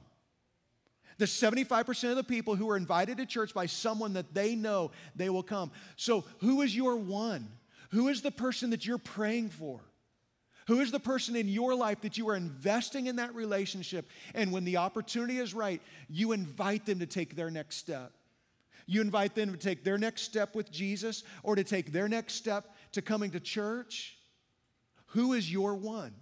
The 1.18 1.26
75% 1.26 2.10
of 2.10 2.16
the 2.16 2.24
people 2.24 2.56
who 2.56 2.68
are 2.70 2.76
invited 2.76 3.18
to 3.18 3.26
church 3.26 3.54
by 3.54 3.66
someone 3.66 4.14
that 4.14 4.34
they 4.34 4.54
know, 4.54 4.90
they 5.14 5.30
will 5.30 5.42
come. 5.42 5.70
So, 5.96 6.24
who 6.38 6.62
is 6.62 6.74
your 6.74 6.96
one? 6.96 7.48
Who 7.90 8.08
is 8.08 8.22
the 8.22 8.30
person 8.30 8.70
that 8.70 8.84
you're 8.84 8.98
praying 8.98 9.50
for? 9.50 9.80
Who 10.66 10.80
is 10.80 10.90
the 10.90 11.00
person 11.00 11.36
in 11.36 11.48
your 11.48 11.74
life 11.74 12.00
that 12.00 12.16
you 12.16 12.28
are 12.30 12.36
investing 12.36 13.06
in 13.06 13.16
that 13.16 13.34
relationship? 13.34 14.08
And 14.34 14.50
when 14.50 14.64
the 14.64 14.78
opportunity 14.78 15.38
is 15.38 15.52
right, 15.54 15.80
you 16.08 16.32
invite 16.32 16.86
them 16.86 17.00
to 17.00 17.06
take 17.06 17.36
their 17.36 17.50
next 17.50 17.76
step. 17.76 18.12
You 18.86 19.00
invite 19.00 19.34
them 19.34 19.52
to 19.52 19.58
take 19.58 19.84
their 19.84 19.98
next 19.98 20.22
step 20.22 20.54
with 20.54 20.70
Jesus 20.70 21.22
or 21.42 21.54
to 21.54 21.64
take 21.64 21.92
their 21.92 22.08
next 22.08 22.34
step 22.34 22.74
to 22.92 23.02
coming 23.02 23.30
to 23.30 23.40
church. 23.40 24.16
Who 25.08 25.32
is 25.32 25.50
your 25.50 25.74
one? 25.74 26.14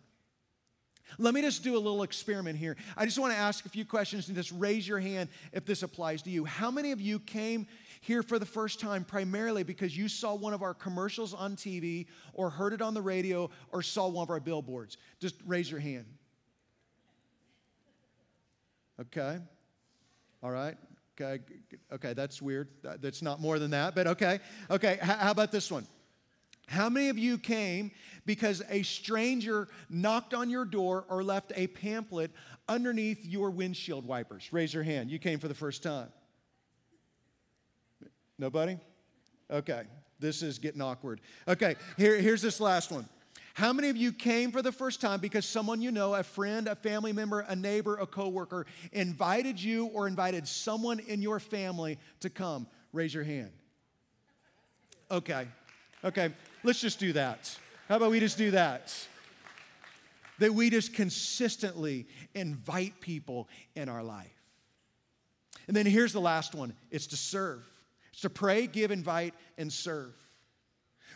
Let 1.18 1.34
me 1.34 1.42
just 1.42 1.62
do 1.62 1.76
a 1.76 1.78
little 1.78 2.02
experiment 2.02 2.58
here. 2.58 2.76
I 2.96 3.04
just 3.04 3.18
want 3.18 3.32
to 3.32 3.38
ask 3.38 3.64
a 3.66 3.68
few 3.68 3.84
questions 3.84 4.28
and 4.28 4.36
just 4.36 4.52
raise 4.52 4.86
your 4.86 5.00
hand 5.00 5.28
if 5.52 5.64
this 5.64 5.82
applies 5.82 6.22
to 6.22 6.30
you. 6.30 6.44
How 6.44 6.70
many 6.70 6.92
of 6.92 7.00
you 7.00 7.18
came 7.18 7.66
here 8.00 8.22
for 8.22 8.38
the 8.38 8.46
first 8.46 8.80
time 8.80 9.04
primarily 9.04 9.62
because 9.62 9.96
you 9.96 10.08
saw 10.08 10.34
one 10.34 10.54
of 10.54 10.62
our 10.62 10.74
commercials 10.74 11.34
on 11.34 11.56
TV 11.56 12.06
or 12.32 12.50
heard 12.50 12.72
it 12.72 12.82
on 12.82 12.94
the 12.94 13.02
radio 13.02 13.50
or 13.70 13.82
saw 13.82 14.08
one 14.08 14.24
of 14.24 14.30
our 14.30 14.40
billboards? 14.40 14.96
Just 15.20 15.36
raise 15.46 15.70
your 15.70 15.80
hand. 15.80 16.06
Okay. 19.00 19.38
All 20.42 20.50
right. 20.50 20.76
Okay. 21.20 21.42
Okay, 21.92 22.14
that's 22.14 22.40
weird. 22.40 22.68
That's 22.82 23.22
not 23.22 23.40
more 23.40 23.58
than 23.58 23.70
that, 23.72 23.94
but 23.94 24.06
okay. 24.06 24.40
Okay, 24.70 24.98
how 25.00 25.30
about 25.30 25.52
this 25.52 25.70
one? 25.70 25.86
How 26.66 26.88
many 26.88 27.08
of 27.08 27.18
you 27.18 27.38
came 27.38 27.90
because 28.24 28.62
a 28.70 28.82
stranger 28.82 29.68
knocked 29.90 30.32
on 30.32 30.48
your 30.48 30.64
door 30.64 31.04
or 31.08 31.22
left 31.22 31.52
a 31.54 31.66
pamphlet 31.66 32.30
underneath 32.68 33.24
your 33.24 33.50
windshield 33.50 34.06
wipers? 34.06 34.48
Raise 34.52 34.72
your 34.72 34.82
hand. 34.82 35.10
You 35.10 35.18
came 35.18 35.38
for 35.38 35.48
the 35.48 35.54
first 35.54 35.82
time. 35.82 36.08
Nobody? 38.38 38.78
Okay, 39.50 39.82
this 40.18 40.42
is 40.42 40.58
getting 40.58 40.80
awkward. 40.80 41.20
Okay, 41.46 41.76
here, 41.96 42.16
here's 42.16 42.42
this 42.42 42.60
last 42.60 42.90
one. 42.90 43.06
How 43.54 43.72
many 43.72 43.90
of 43.90 43.98
you 43.98 44.12
came 44.12 44.50
for 44.50 44.62
the 44.62 44.72
first 44.72 45.00
time 45.00 45.20
because 45.20 45.44
someone 45.44 45.82
you 45.82 45.90
know, 45.90 46.14
a 46.14 46.22
friend, 46.22 46.66
a 46.68 46.74
family 46.74 47.12
member, 47.12 47.40
a 47.40 47.54
neighbor, 47.54 47.96
a 47.98 48.06
coworker, 48.06 48.66
invited 48.92 49.62
you 49.62 49.86
or 49.86 50.06
invited 50.06 50.48
someone 50.48 51.00
in 51.00 51.20
your 51.20 51.38
family 51.38 51.98
to 52.20 52.30
come? 52.30 52.66
Raise 52.94 53.12
your 53.12 53.24
hand. 53.24 53.50
Okay, 55.10 55.46
okay. 56.02 56.32
Let's 56.64 56.80
just 56.80 57.00
do 57.00 57.12
that. 57.14 57.56
How 57.88 57.96
about 57.96 58.10
we 58.10 58.20
just 58.20 58.38
do 58.38 58.52
that? 58.52 58.94
That 60.38 60.54
we 60.54 60.70
just 60.70 60.94
consistently 60.94 62.06
invite 62.34 63.00
people 63.00 63.48
in 63.74 63.88
our 63.88 64.02
life. 64.02 64.30
And 65.66 65.76
then 65.76 65.86
here's 65.86 66.12
the 66.12 66.20
last 66.20 66.54
one 66.54 66.74
it's 66.90 67.08
to 67.08 67.16
serve. 67.16 67.64
It's 68.12 68.22
to 68.22 68.30
pray, 68.30 68.66
give, 68.66 68.90
invite, 68.90 69.34
and 69.56 69.72
serve. 69.72 70.14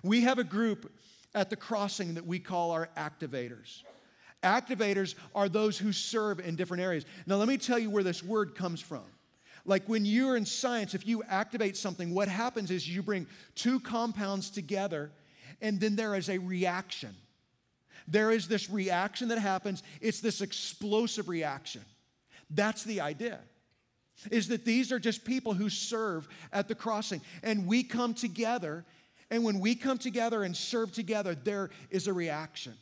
We 0.02 0.22
have 0.22 0.38
a 0.38 0.44
group 0.44 0.92
at 1.34 1.50
the 1.50 1.56
crossing 1.56 2.14
that 2.14 2.26
we 2.26 2.38
call 2.38 2.70
our 2.70 2.88
activators. 2.96 3.82
Activators 4.42 5.14
are 5.34 5.48
those 5.48 5.78
who 5.78 5.92
serve 5.92 6.40
in 6.40 6.56
different 6.56 6.82
areas. 6.82 7.04
Now, 7.26 7.36
let 7.36 7.48
me 7.48 7.58
tell 7.58 7.78
you 7.78 7.90
where 7.90 8.02
this 8.02 8.22
word 8.22 8.54
comes 8.54 8.80
from. 8.80 9.04
Like 9.64 9.88
when 9.88 10.04
you're 10.04 10.36
in 10.36 10.46
science, 10.46 10.94
if 10.94 11.06
you 11.06 11.22
activate 11.24 11.76
something, 11.76 12.14
what 12.14 12.28
happens 12.28 12.70
is 12.70 12.88
you 12.88 13.02
bring 13.02 13.26
two 13.54 13.80
compounds 13.80 14.48
together 14.48 15.10
and 15.60 15.80
then 15.80 15.96
there 15.96 16.14
is 16.14 16.28
a 16.28 16.38
reaction. 16.38 17.14
There 18.08 18.30
is 18.30 18.48
this 18.48 18.70
reaction 18.70 19.28
that 19.28 19.38
happens, 19.38 19.82
it's 20.00 20.20
this 20.20 20.40
explosive 20.40 21.28
reaction. 21.28 21.82
That's 22.50 22.84
the 22.84 23.00
idea. 23.00 23.40
Is 24.30 24.48
that 24.48 24.64
these 24.64 24.92
are 24.92 24.98
just 24.98 25.24
people 25.24 25.52
who 25.52 25.68
serve 25.68 26.28
at 26.52 26.68
the 26.68 26.74
crossing. 26.74 27.20
And 27.42 27.66
we 27.66 27.82
come 27.82 28.14
together, 28.14 28.84
and 29.30 29.44
when 29.44 29.60
we 29.60 29.74
come 29.74 29.98
together 29.98 30.44
and 30.44 30.56
serve 30.56 30.92
together, 30.92 31.34
there 31.34 31.70
is 31.90 32.06
a 32.06 32.12
reaction. 32.12 32.74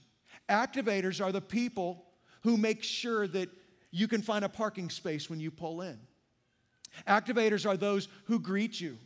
Activators 0.49 1.25
are 1.25 1.33
the 1.33 1.41
people 1.41 2.05
who 2.43 2.57
make 2.57 2.83
sure 2.83 3.27
that 3.29 3.49
you 3.91 4.07
can 4.07 4.23
find 4.23 4.45
a 4.45 4.49
parking 4.49 4.91
space 4.91 5.31
when 5.31 5.41
you 5.41 5.51
pull 5.51 5.81
in. 5.81 5.99
Activators 7.09 7.67
are 7.67 7.77
those 7.77 8.09
who 8.25 8.39
greet 8.39 8.81
you 8.81 8.99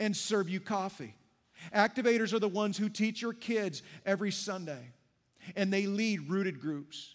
and 0.00 0.16
serve 0.16 0.48
you 0.48 0.60
coffee. 0.60 1.14
Activators 1.74 2.32
are 2.32 2.38
the 2.38 2.48
ones 2.48 2.76
who 2.76 2.88
teach 2.88 3.22
your 3.22 3.32
kids 3.32 3.82
every 4.04 4.30
Sunday 4.30 4.92
and 5.54 5.72
they 5.72 5.86
lead 5.86 6.28
rooted 6.28 6.60
groups. 6.60 7.14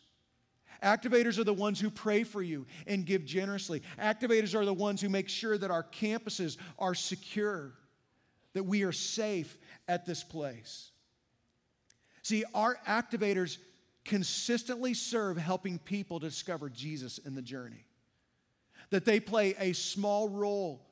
Activators 0.84 1.38
are 1.38 1.44
the 1.44 1.54
ones 1.54 1.80
who 1.80 1.92
pray 1.92 2.24
for 2.24 2.42
you 2.42 2.66
and 2.88 3.06
give 3.06 3.26
generously. 3.26 3.84
Activators 4.00 4.56
are 4.56 4.66
the 4.66 4.74
ones 4.74 5.02
who 5.02 5.10
make 5.10 5.30
sure 5.30 5.58
that 5.58 5.70
our 5.70 5.84
campuses 5.84 6.58
are 6.80 6.96
secure, 6.96 7.74
that 8.54 8.64
we 8.64 8.84
are 8.84 8.92
safe 8.92 9.58
at 9.88 10.06
this 10.06 10.24
place. 10.24 10.90
See, 12.24 12.44
our 12.56 12.78
activators 12.88 13.58
consistently 14.06 14.96
serve 14.96 15.38
helping 15.38 15.78
people 15.78 16.18
discover 16.18 16.70
Jesus 16.70 17.20
in 17.20 17.36
the 17.36 17.42
journey, 17.42 17.86
that 18.90 19.06
they 19.06 19.20
play 19.20 19.56
a 19.60 19.74
small 19.74 20.30
role 20.30 20.88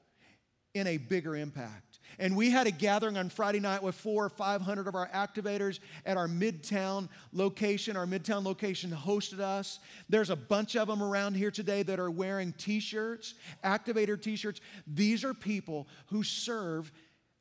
in 0.74 0.88
a 0.88 0.98
bigger 0.98 1.36
impact. 1.36 2.00
And 2.18 2.36
we 2.36 2.50
had 2.50 2.68
a 2.68 2.72
gathering 2.72 3.18
on 3.18 3.30
Friday 3.30 3.60
night 3.60 3.82
with 3.82 3.96
four 3.96 4.26
or 4.26 4.30
500 4.30 4.88
of 4.88 4.96
our 4.96 5.08
activators 5.10 5.80
at 6.06 6.18
our 6.18 6.28
Midtown 6.28 7.08
location. 7.32 7.96
Our 7.96 8.06
Midtown 8.06 8.44
location 8.44 8.92
hosted 8.92 9.40
us. 9.40 9.80
There's 10.10 10.30
a 10.30 10.36
bunch 10.36 10.76
of 10.76 10.88
them 10.88 11.02
around 11.02 11.36
here 11.36 11.52
today 11.52 11.82
that 11.84 12.00
are 12.00 12.12
wearing 12.12 12.54
t 12.58 12.80
shirts, 12.82 13.36
activator 13.64 14.22
t 14.22 14.36
shirts. 14.36 14.60
These 14.86 15.24
are 15.24 15.34
people 15.34 15.88
who 16.08 16.24
serve 16.24 16.92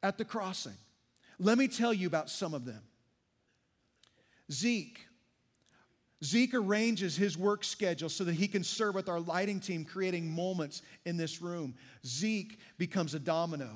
at 0.03 0.17
the 0.17 0.25
crossing. 0.25 0.77
Let 1.41 1.59
me 1.59 1.67
tell 1.67 1.93
you 1.93 2.07
about 2.07 2.31
some 2.31 2.55
of 2.55 2.64
them. 2.64 2.83
Zeke. 4.51 5.08
Zeke 6.24 6.54
arranges 6.54 7.16
his 7.16 7.38
work 7.38 7.62
schedule 7.62 8.09
so 8.09 8.24
that 8.24 8.35
he 8.35 8.48
can 8.48 8.64
serve 8.64 8.94
with 8.94 9.09
our 9.09 9.20
lighting 9.20 9.61
team, 9.61 9.85
creating 9.85 10.28
moments 10.28 10.83
in 11.04 11.16
this 11.16 11.40
room. 11.40 11.74
Zeke 12.04 12.59
becomes 12.76 13.14
a 13.14 13.20
domino. 13.20 13.70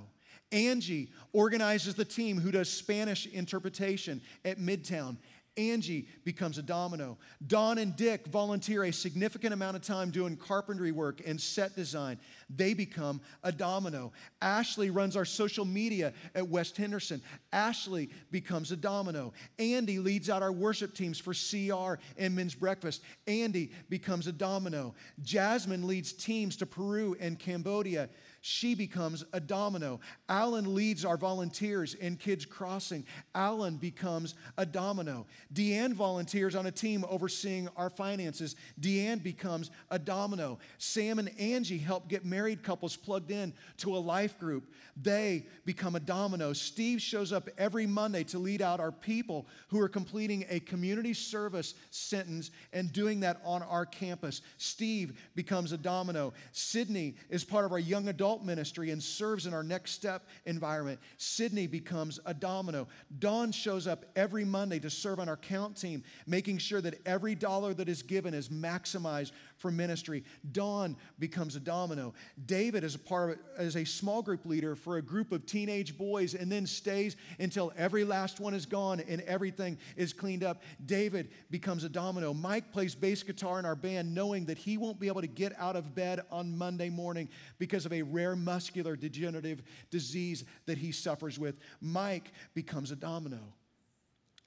Angie 0.50 1.11
organizes 1.33 1.94
the 1.94 2.05
team 2.05 2.38
who 2.38 2.50
does 2.50 2.70
Spanish 2.70 3.26
interpretation 3.26 4.20
at 4.44 4.59
Midtown. 4.59 5.16
Angie 5.57 6.09
becomes 6.24 6.57
a 6.59 6.62
domino. 6.62 7.18
Don 7.46 7.78
and 7.78 7.94
Dick 7.94 8.26
volunteer 8.26 8.85
a 8.85 8.92
significant 8.92 9.52
amount 9.52 9.76
of 9.76 9.83
time 9.83 10.11
doing 10.11 10.37
carpentry 10.37 10.92
work 10.92 11.20
and 11.26 11.40
set 11.40 11.76
design. 11.76 12.18
They 12.55 12.75
become 12.75 13.21
a 13.43 13.53
domino. 13.53 14.12
Ashley 14.41 14.91
runs 14.91 15.17
our 15.17 15.25
social 15.25 15.65
media 15.65 16.12
at 16.35 16.49
West 16.49 16.77
Henderson. 16.77 17.23
Ashley 17.53 18.11
becomes 18.31 18.73
a 18.73 18.77
domino. 18.77 19.33
Andy 19.59 19.99
leads 19.99 20.29
out 20.29 20.43
our 20.43 20.53
worship 20.53 20.95
teams 20.95 21.19
for 21.19 21.33
CR 21.33 22.01
and 22.19 22.35
Men's 22.35 22.55
Breakfast. 22.55 23.03
Andy 23.27 23.73
becomes 23.88 24.27
a 24.27 24.33
domino. 24.33 24.95
Jasmine 25.23 25.87
leads 25.87 26.12
teams 26.12 26.57
to 26.57 26.67
Peru 26.67 27.17
and 27.21 27.38
Cambodia 27.38 28.09
she 28.43 28.75
becomes 28.75 29.25
a 29.33 29.38
domino. 29.38 30.01
Alan 30.29 30.75
leads 30.75 31.05
our 31.05 31.17
volunteers 31.17 31.95
in 31.95 32.17
Kids 32.17 32.45
Crossing. 32.45 33.07
Alan 33.37 33.77
becomes 33.77 34.35
a 34.59 34.67
domino. 34.67 35.27
Deanne 35.55 35.95
volunteers 35.95 36.57
on 36.57 36.67
a 36.67 36.73
team 36.73 37.05
overseeing 37.09 37.69
our 37.77 37.88
finances. 37.88 38.57
Deanne 38.81 39.23
becomes 39.23 39.71
a 39.93 39.99
domino. 39.99 40.59
Sam 40.79 41.21
and 41.21 41.31
Angie 41.38 41.79
help 41.79 42.09
get 42.09 42.25
married 42.25 42.41
couples 42.62 42.96
plugged 42.96 43.31
in 43.31 43.52
to 43.78 43.96
a 43.96 43.98
life 43.98 44.38
group. 44.38 44.64
They 45.00 45.46
become 45.64 45.96
a 45.96 46.00
domino. 46.00 46.52
Steve 46.52 47.00
shows 47.00 47.33
up 47.33 47.48
every 47.57 47.87
Monday 47.87 48.24
to 48.24 48.38
lead 48.38 48.61
out 48.61 48.81
our 48.81 48.92
people 48.92 49.46
who 49.68 49.81
are 49.81 49.88
completing 49.88 50.44
a 50.50 50.61
community 50.61 51.14
service 51.14 51.74
sentence 51.90 52.50
and 52.72 52.92
doing 52.92 53.20
that 53.20 53.40
on 53.44 53.62
our 53.62 53.87
campus. 53.87 54.42
Steve 54.59 55.18
becomes 55.35 55.72
a 55.72 55.78
domino. 55.78 56.33
Sydney 56.52 57.14
is 57.31 57.44
part 57.44 57.64
of 57.64 57.72
our 57.72 57.78
young 57.78 58.09
adult 58.09 58.44
ministry 58.44 58.90
and 58.90 59.02
serves 59.02 59.46
in 59.46 59.55
our 59.55 59.62
next 59.62 59.92
step 59.92 60.26
environment. 60.44 60.98
Sydney 61.16 61.66
becomes 61.66 62.20
a 62.26 62.35
domino. 62.35 62.88
Dawn 63.18 63.52
shows 63.52 63.87
up 63.87 64.05
every 64.16 64.44
Monday 64.44 64.78
to 64.81 64.90
serve 64.90 65.20
on 65.20 65.28
our 65.28 65.37
count 65.37 65.76
team, 65.76 66.02
making 66.26 66.59
sure 66.59 66.81
that 66.81 67.00
every 67.07 67.35
dollar 67.35 67.74
that 67.74 67.88
is 67.88 68.02
given 68.02 68.35
is 68.35 68.48
maximized 68.48 69.33
for 69.62 69.70
ministry. 69.70 70.25
Don 70.51 70.96
becomes 71.18 71.57
a 71.57 71.61
domino. 71.61 72.12
David 72.44 72.85
is 72.85 72.96
a 72.96 72.98
part 72.98 73.31
of 73.31 73.38
as 73.57 73.77
a 73.77 73.85
small 73.85 74.20
group 74.20 74.44
leader 74.44 74.75
for 74.75 74.96
a 74.96 75.03
group 75.03 75.33
of 75.33 75.46
teenage 75.46 75.96
boys 75.96 76.35
and 76.35 76.51
then 76.51 76.66
stays 76.66 77.16
until 77.38 77.72
every 77.77 78.05
last 78.05 78.40
one 78.40 78.53
is 78.53 78.66
gone 78.66 79.01
and 79.09 79.20
everything 79.22 79.79
is 79.96 80.12
cleaned 80.12 80.42
up. 80.42 80.62
David 80.85 81.31
becomes 81.51 81.85
a 81.85 81.88
domino. 81.88 82.35
Mike 82.35 82.72
plays 82.72 82.94
bass 82.94 83.22
guitar 83.22 83.59
in 83.59 83.64
our 83.64 83.77
band, 83.77 84.12
knowing 84.14 84.44
that 84.46 84.59
he 84.59 84.77
won't 84.77 84.98
be 84.98 85.07
able 85.07 85.20
to 85.20 85.27
get 85.27 85.59
out 85.59 85.77
of 85.77 85.94
bed 85.94 86.20
on 86.31 86.59
Monday 86.59 86.90
morning 86.90 87.29
because 87.59 87.87
of 87.87 87.92
a 87.92 88.03
rare 88.03 88.35
muscular 88.35 88.96
degenerative 88.96 89.62
disease 89.90 90.44
that 90.66 90.77
he 90.77 90.90
suffers 90.90 91.38
with. 91.38 91.57
Mike 91.81 92.33
becomes 92.55 92.90
a 92.90 92.96
domino. 92.96 93.40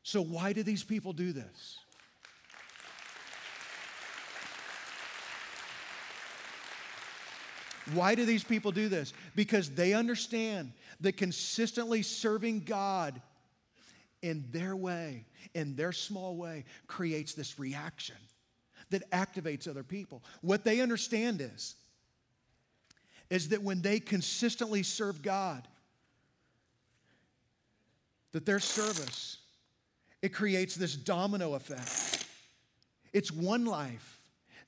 So, 0.03 0.21
why 0.21 0.53
do 0.53 0.61
these 0.61 0.83
people 0.83 1.13
do 1.13 1.31
this? 1.31 1.79
Why 7.93 8.15
do 8.15 8.25
these 8.25 8.43
people 8.43 8.71
do 8.71 8.89
this? 8.89 9.13
Because 9.35 9.69
they 9.69 9.93
understand 9.93 10.71
that 11.01 11.17
consistently 11.17 12.01
serving 12.01 12.61
God 12.61 13.21
in 14.21 14.45
their 14.51 14.75
way, 14.75 15.25
in 15.53 15.75
their 15.75 15.91
small 15.91 16.35
way, 16.35 16.65
creates 16.87 17.33
this 17.33 17.59
reaction 17.59 18.15
that 18.89 19.09
activates 19.11 19.67
other 19.67 19.83
people. 19.83 20.23
What 20.41 20.63
they 20.63 20.81
understand 20.81 21.41
is, 21.41 21.75
is 23.29 23.49
that 23.49 23.61
when 23.61 23.81
they 23.81 23.99
consistently 23.99 24.83
serve 24.83 25.21
God, 25.21 25.67
that 28.31 28.45
their 28.45 28.59
service, 28.59 29.37
it 30.21 30.33
creates 30.33 30.75
this 30.75 30.95
domino 30.95 31.53
effect. 31.53 32.25
It's 33.13 33.31
one 33.31 33.65
life 33.65 34.14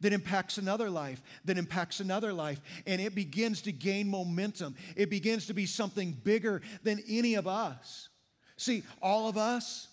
that 0.02 0.14
impacts 0.14 0.58
another 0.58 0.90
life, 0.90 1.22
that 1.46 1.58
impacts 1.58 2.00
another 2.00 2.32
life, 2.32 2.62
and 2.86 3.02
it 3.02 3.16
begins 3.16 3.62
to 3.64 3.72
gain 3.72 4.08
momentum. 4.10 4.76
It 4.96 5.10
begins 5.10 5.48
to 5.48 5.54
be 5.54 5.66
something 5.66 6.12
bigger 6.12 6.62
than 6.84 7.02
any 7.08 7.36
of 7.36 7.48
us. 7.48 8.10
See, 8.58 8.84
all 9.02 9.28
of 9.28 9.38
us, 9.38 9.88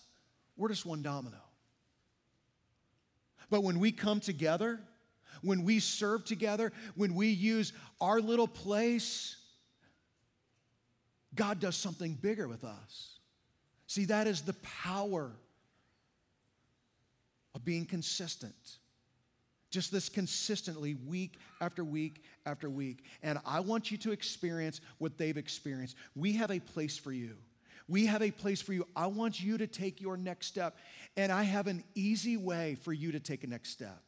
we're 0.57 0.69
just 0.69 0.85
one 0.85 1.01
domino. 1.01 1.37
But 3.49 3.63
when 3.63 3.79
we 3.79 3.91
come 3.91 4.19
together, 4.19 4.79
when 5.41 5.63
we 5.63 5.79
serve 5.79 6.25
together, 6.25 6.71
when 6.95 7.15
we 7.15 7.27
use 7.27 7.73
our 8.01 8.19
little 8.19 8.47
place, 8.47 9.37
God 11.33 11.59
does 11.59 11.75
something 11.75 12.13
bigger 12.13 12.47
with 12.47 12.63
us. 12.63 13.19
See, 13.87 14.05
that 14.05 14.27
is 14.27 14.41
the 14.41 14.55
power 14.83 15.31
of 17.53 17.63
being 17.63 17.85
consistent. 17.85 18.55
Just 19.75 19.91
this 19.91 20.07
consistently, 20.07 20.95
week 21.05 21.37
after 21.59 21.83
week 21.83 22.23
after 22.45 22.69
week. 22.69 23.03
And 23.21 23.39
I 23.45 23.59
want 23.59 23.91
you 23.91 23.97
to 23.97 24.13
experience 24.13 24.79
what 24.99 25.17
they've 25.17 25.35
experienced. 25.35 25.97
We 26.15 26.31
have 26.37 26.49
a 26.49 26.61
place 26.61 26.97
for 26.97 27.11
you. 27.11 27.35
We 27.89 28.05
have 28.05 28.21
a 28.21 28.31
place 28.31 28.61
for 28.61 28.71
you. 28.71 28.87
I 28.95 29.07
want 29.07 29.43
you 29.43 29.57
to 29.57 29.67
take 29.67 29.99
your 29.99 30.15
next 30.15 30.47
step. 30.47 30.77
And 31.17 31.29
I 31.29 31.43
have 31.43 31.67
an 31.67 31.83
easy 31.93 32.37
way 32.37 32.75
for 32.83 32.93
you 32.93 33.11
to 33.11 33.19
take 33.19 33.43
a 33.43 33.47
next 33.47 33.71
step. 33.71 34.01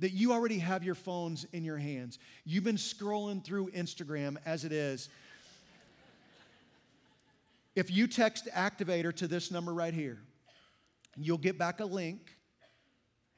That 0.00 0.10
you 0.10 0.34
already 0.34 0.58
have 0.58 0.84
your 0.84 0.94
phones 0.94 1.46
in 1.54 1.64
your 1.64 1.78
hands. 1.78 2.18
You've 2.44 2.64
been 2.64 2.76
scrolling 2.76 3.42
through 3.42 3.70
Instagram 3.70 4.36
as 4.44 4.66
it 4.66 4.72
is. 4.72 5.08
If 7.74 7.90
you 7.90 8.06
text 8.06 8.46
activator 8.54 9.16
to 9.16 9.26
this 9.26 9.50
number 9.50 9.72
right 9.72 9.94
here, 9.94 10.18
you'll 11.16 11.38
get 11.38 11.56
back 11.56 11.80
a 11.80 11.86
link 11.86 12.35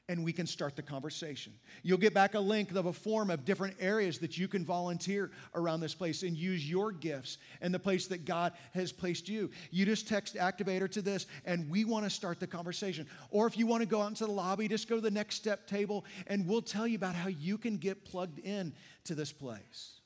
and 0.08 0.24
we 0.24 0.32
can 0.32 0.46
start 0.46 0.74
the 0.74 0.82
conversation. 0.82 1.52
You'll 1.82 1.98
get 1.98 2.14
back 2.14 2.34
a 2.34 2.40
link 2.40 2.72
of 2.72 2.86
a 2.86 2.92
form 2.92 3.30
of 3.30 3.44
different 3.44 3.76
areas 3.78 4.18
that 4.20 4.38
you 4.38 4.48
can 4.48 4.64
volunteer 4.64 5.30
around 5.54 5.80
this 5.80 5.94
place 5.94 6.22
and 6.22 6.34
use 6.34 6.68
your 6.68 6.92
gifts 6.92 7.36
and 7.60 7.74
the 7.74 7.78
place 7.78 8.06
that 8.06 8.24
God 8.24 8.54
has 8.72 8.90
placed 8.90 9.28
you. 9.28 9.50
You 9.70 9.84
just 9.84 10.08
text 10.08 10.34
activator 10.34 10.90
to 10.92 11.02
this, 11.02 11.26
and 11.44 11.68
we 11.68 11.84
want 11.84 12.04
to 12.04 12.10
start 12.10 12.40
the 12.40 12.46
conversation. 12.46 13.06
Or 13.30 13.46
if 13.46 13.58
you 13.58 13.66
want 13.66 13.82
to 13.82 13.86
go 13.86 14.00
out 14.00 14.08
into 14.08 14.24
the 14.24 14.32
lobby, 14.32 14.66
just 14.66 14.88
go 14.88 14.94
to 14.94 15.02
the 15.02 15.10
next 15.10 15.36
step 15.36 15.66
table, 15.66 16.06
and 16.26 16.46
we'll 16.46 16.62
tell 16.62 16.86
you 16.86 16.96
about 16.96 17.14
how 17.14 17.28
you 17.28 17.58
can 17.58 17.76
get 17.76 18.06
plugged 18.06 18.38
in 18.38 18.72
to 19.04 19.14
this 19.14 19.30
place. 19.30 20.00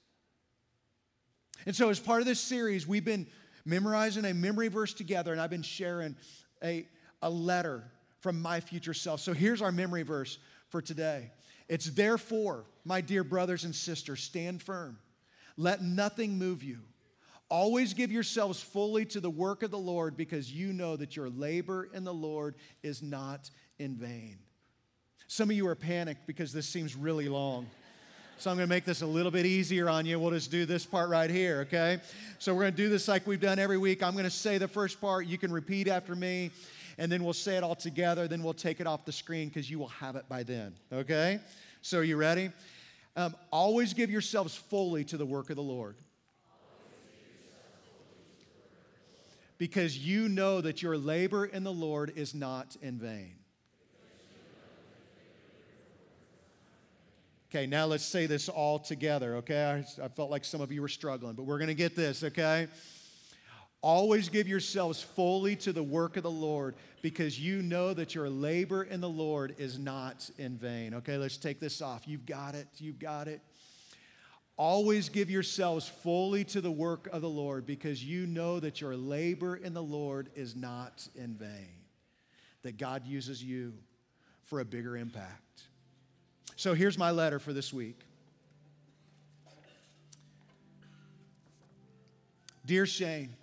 And 1.65 1.77
so, 1.77 1.91
as 1.91 2.01
part 2.01 2.21
of 2.21 2.27
this 2.27 2.41
series, 2.41 2.89
we've 2.89 3.05
been 3.05 3.29
memorizing 3.65 4.25
a 4.25 4.35
memory 4.35 4.67
verse 4.67 4.93
together, 4.93 5.31
and 5.31 5.41
I've 5.41 5.51
been 5.51 5.63
sharing 5.63 6.17
a, 6.65 6.89
a 7.23 7.31
letter 7.31 7.85
from 8.23 8.41
my 8.41 8.61
future 8.61 8.95
self. 8.95 9.21
So 9.21 9.35
here's 9.35 9.61
our 9.61 9.73
memory 9.73 10.05
verse 10.05 10.39
for 10.69 10.81
today. 10.81 11.31
It's 11.69 11.87
therefore, 11.87 12.65
my 12.85 13.01
dear 13.01 13.25
brothers 13.25 13.65
and 13.65 13.75
sisters, 13.75 14.23
stand 14.23 14.63
firm. 14.63 14.99
Let 15.57 15.83
nothing 15.83 16.39
move 16.39 16.63
you. 16.63 16.79
Always 17.49 17.93
give 17.93 18.11
yourselves 18.11 18.63
fully 18.63 19.05
to 19.07 19.21
the 19.21 19.29
work 19.29 19.63
of 19.63 19.71
the 19.71 19.79
Lord 19.79 20.17
because 20.17 20.51
you 20.51 20.73
know 20.73 20.97
that 20.97 21.17
your 21.17 21.29
labor 21.29 21.91
in 21.93 22.05
the 22.05 22.15
Lord 22.15 22.55
is 22.83 23.03
not 23.03 23.51
in 23.79 23.97
vain. 23.97 24.39
Some 25.27 25.51
of 25.51 25.57
you 25.57 25.67
are 25.67 25.75
panicked 25.75 26.27
because 26.27 26.53
this 26.53 26.69
seems 26.69 26.97
really 26.97 27.29
long. 27.29 27.67
So 28.39 28.51
I'm 28.51 28.57
going 28.57 28.69
to 28.69 28.75
make 28.75 28.85
this 28.85 29.03
a 29.03 29.07
little 29.07 29.31
bit 29.31 29.47
easier 29.47 29.89
on 29.89 30.07
you. 30.07 30.19
We'll 30.19 30.31
just 30.31 30.51
do 30.51 30.65
this 30.65 30.87
part 30.87 31.11
right 31.11 31.31
here, 31.31 31.61
okay? 31.61 32.01
So 32.39 32.55
we're 32.55 32.63
going 32.63 32.73
to 32.73 32.77
do 32.77 32.89
this 32.89 33.07
like 33.07 33.27
we've 33.27 33.41
done 33.41 33.59
every 33.59 33.79
week. 33.79 34.03
I'm 34.03 34.13
going 34.15 34.25
to 34.25 34.31
say 34.31 34.59
the 34.59 34.69
first 34.69 35.01
part. 35.01 35.27
You 35.27 35.39
can 35.39 35.53
repeat 35.53 35.89
after 35.89 36.15
me 36.15 36.51
and 37.03 37.11
then 37.11 37.25
we'll 37.25 37.33
say 37.33 37.57
it 37.57 37.65
all 37.65 37.75
together. 37.75 38.29
Then 38.29 38.45
we'll 38.45 38.55
take 38.55 38.79
it 38.79 38.87
off 38.87 39.05
the 39.05 39.11
screen 39.11 39.49
because 39.49 39.69
you 39.69 39.77
will 39.77 39.89
have 39.89 40.15
it 40.15 40.29
by 40.29 40.45
then. 40.45 40.73
Okay? 40.93 41.41
So, 41.81 41.99
are 41.99 42.05
you 42.05 42.17
ready? 42.17 42.53
Um, 43.17 43.35
always 43.51 43.93
give 43.93 44.09
yourselves 44.09 44.55
fully 44.55 45.03
to 45.07 45.17
the 45.17 45.27
work 45.27 45.51
of 45.51 45.57
the 45.57 45.65
Lord. 45.65 45.97
Because 49.59 49.99
you 49.99 50.29
know 50.29 50.61
that 50.61 50.81
your 50.81 50.97
labor 50.97 51.45
in 51.45 51.65
the 51.65 51.73
Lord 51.73 52.13
is 52.15 52.37
not 52.37 52.77
in 52.81 53.01
vain. 53.01 53.35
Okay, 57.51 57.67
now 57.67 57.87
let's 57.87 58.05
say 58.05 58.27
this 58.27 58.49
all 58.49 58.79
together, 58.79 59.39
okay? 59.39 59.85
I, 60.01 60.05
I 60.05 60.09
felt 60.09 60.31
like 60.31 60.45
some 60.45 60.61
of 60.61 60.71
you 60.71 60.81
were 60.81 60.89
struggling, 60.89 61.35
but 61.35 61.47
we're 61.47 61.59
gonna 61.59 61.75
get 61.75 61.97
this, 61.97 62.23
okay? 62.23 62.69
Always 63.83 64.29
give 64.29 64.47
yourselves 64.47 65.03
fully 65.03 65.57
to 65.57 65.73
the 65.73 65.83
work 65.83 66.17
of 66.17 66.23
the 66.23 66.31
Lord 66.31 66.77
because 67.03 67.39
you 67.39 67.63
know 67.63 67.93
that 67.93 68.15
your 68.15 68.31
labor 68.31 68.85
in 68.85 69.01
the 69.01 69.09
Lord 69.09 69.57
is 69.59 69.77
not 69.77 70.31
in 70.39 70.57
vain. 70.57 70.95
Okay, 70.95 71.17
let's 71.17 71.37
take 71.37 71.59
this 71.59 71.83
off. 71.83 72.07
You've 72.07 72.25
got 72.25 72.55
it. 72.55 72.69
You've 72.79 73.01
got 73.01 73.27
it. 73.27 73.41
Always 74.57 75.09
give 75.09 75.29
yourselves 75.29 75.89
fully 75.89 76.45
to 76.45 76.61
the 76.61 76.71
work 76.71 77.09
of 77.13 77.23
the 77.23 77.29
Lord 77.29 77.67
because 77.67 78.05
you 78.05 78.25
know 78.27 78.61
that 78.61 78.81
your 78.81 78.97
labor 78.97 79.57
in 79.57 79.75
the 79.75 79.83
Lord 79.83 80.29
is 80.37 80.55
not 80.55 81.09
in 81.17 81.35
vain, 81.35 81.81
that 82.63 82.79
God 82.79 83.05
uses 83.05 83.43
you 83.43 83.73
for 84.45 84.61
a 84.61 84.65
bigger 84.65 84.97
impact. 84.97 85.65
So 86.55 86.75
here's 86.75 86.97
my 86.97 87.11
letter 87.11 87.41
for 87.41 87.53
this 87.53 87.73
week. 87.73 87.99
Dear 92.65 92.87
Shane, 92.87 93.35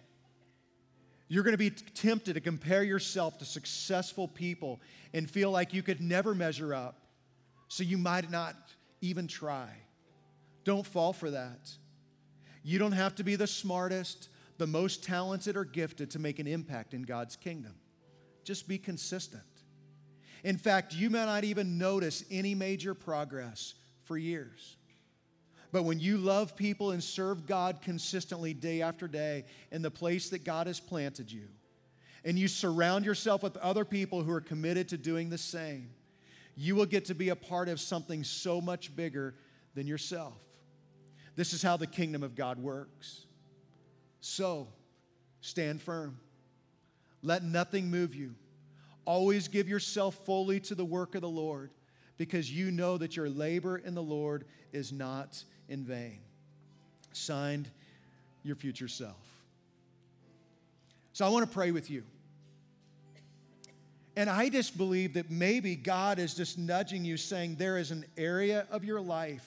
you're 1.29 1.43
going 1.43 1.53
to 1.53 1.57
be 1.57 1.69
tempted 1.69 2.33
to 2.33 2.41
compare 2.41 2.83
yourself 2.83 3.37
to 3.37 3.45
successful 3.45 4.27
people 4.27 4.81
and 5.13 5.29
feel 5.29 5.51
like 5.51 5.73
you 5.73 5.83
could 5.83 6.01
never 6.01 6.33
measure 6.33 6.73
up, 6.73 6.97
so 7.67 7.83
you 7.83 7.99
might 7.99 8.31
not 8.31 8.55
even 8.99 9.27
try. 9.27 9.69
Don't 10.63 10.85
fall 10.85 11.13
for 11.13 11.29
that. 11.29 11.69
You 12.63 12.79
don't 12.79 12.93
have 12.93 13.15
to 13.15 13.23
be 13.23 13.35
the 13.35 13.47
smartest, 13.47 14.29
the 14.57 14.67
most 14.67 15.03
talented, 15.03 15.55
or 15.55 15.65
gifted 15.65 16.11
to 16.11 16.19
make 16.19 16.39
an 16.39 16.47
impact 16.47 16.95
in 16.95 17.03
God's 17.03 17.35
kingdom. 17.35 17.75
Just 18.43 18.67
be 18.67 18.79
consistent. 18.79 19.43
In 20.43 20.57
fact, 20.57 20.93
you 20.95 21.11
may 21.11 21.25
not 21.25 21.43
even 21.43 21.77
notice 21.77 22.23
any 22.31 22.55
major 22.55 22.95
progress 22.95 23.75
for 24.03 24.17
years. 24.17 24.77
But 25.71 25.83
when 25.83 25.99
you 25.99 26.17
love 26.17 26.55
people 26.55 26.91
and 26.91 27.03
serve 27.03 27.45
God 27.45 27.81
consistently 27.81 28.53
day 28.53 28.81
after 28.81 29.07
day 29.07 29.45
in 29.71 29.81
the 29.81 29.91
place 29.91 30.29
that 30.29 30.43
God 30.43 30.67
has 30.67 30.79
planted 30.79 31.31
you, 31.31 31.47
and 32.25 32.37
you 32.37 32.47
surround 32.47 33.05
yourself 33.05 33.43
with 33.43 33.55
other 33.57 33.85
people 33.85 34.23
who 34.23 34.31
are 34.31 34.41
committed 34.41 34.89
to 34.89 34.97
doing 34.97 35.29
the 35.29 35.37
same, 35.37 35.91
you 36.55 36.75
will 36.75 36.85
get 36.85 37.05
to 37.05 37.15
be 37.15 37.29
a 37.29 37.35
part 37.35 37.69
of 37.69 37.79
something 37.79 38.23
so 38.23 38.59
much 38.59 38.95
bigger 38.95 39.35
than 39.75 39.87
yourself. 39.87 40.33
This 41.35 41.53
is 41.53 41.61
how 41.61 41.77
the 41.77 41.87
kingdom 41.87 42.23
of 42.23 42.35
God 42.35 42.59
works. 42.59 43.25
So, 44.19 44.67
stand 45.39 45.81
firm. 45.81 46.19
Let 47.21 47.43
nothing 47.43 47.89
move 47.89 48.13
you. 48.13 48.35
Always 49.05 49.47
give 49.47 49.69
yourself 49.69 50.15
fully 50.25 50.59
to 50.61 50.75
the 50.75 50.83
work 50.83 51.15
of 51.15 51.21
the 51.21 51.29
Lord 51.29 51.71
because 52.17 52.51
you 52.51 52.71
know 52.71 52.97
that 52.97 53.15
your 53.15 53.29
labor 53.29 53.77
in 53.77 53.95
the 53.95 54.03
Lord 54.03 54.45
is 54.73 54.91
not 54.91 55.43
in 55.69 55.85
vain. 55.85 56.19
Signed, 57.13 57.69
your 58.43 58.55
future 58.55 58.87
self. 58.87 59.15
So 61.13 61.25
I 61.25 61.29
want 61.29 61.49
to 61.49 61.53
pray 61.53 61.71
with 61.71 61.89
you. 61.89 62.03
And 64.15 64.29
I 64.29 64.49
just 64.49 64.77
believe 64.77 65.13
that 65.13 65.31
maybe 65.31 65.75
God 65.75 66.19
is 66.19 66.33
just 66.33 66.57
nudging 66.57 67.05
you, 67.05 67.15
saying 67.15 67.55
there 67.55 67.77
is 67.77 67.91
an 67.91 68.03
area 68.17 68.67
of 68.69 68.83
your 68.83 68.99
life 68.99 69.45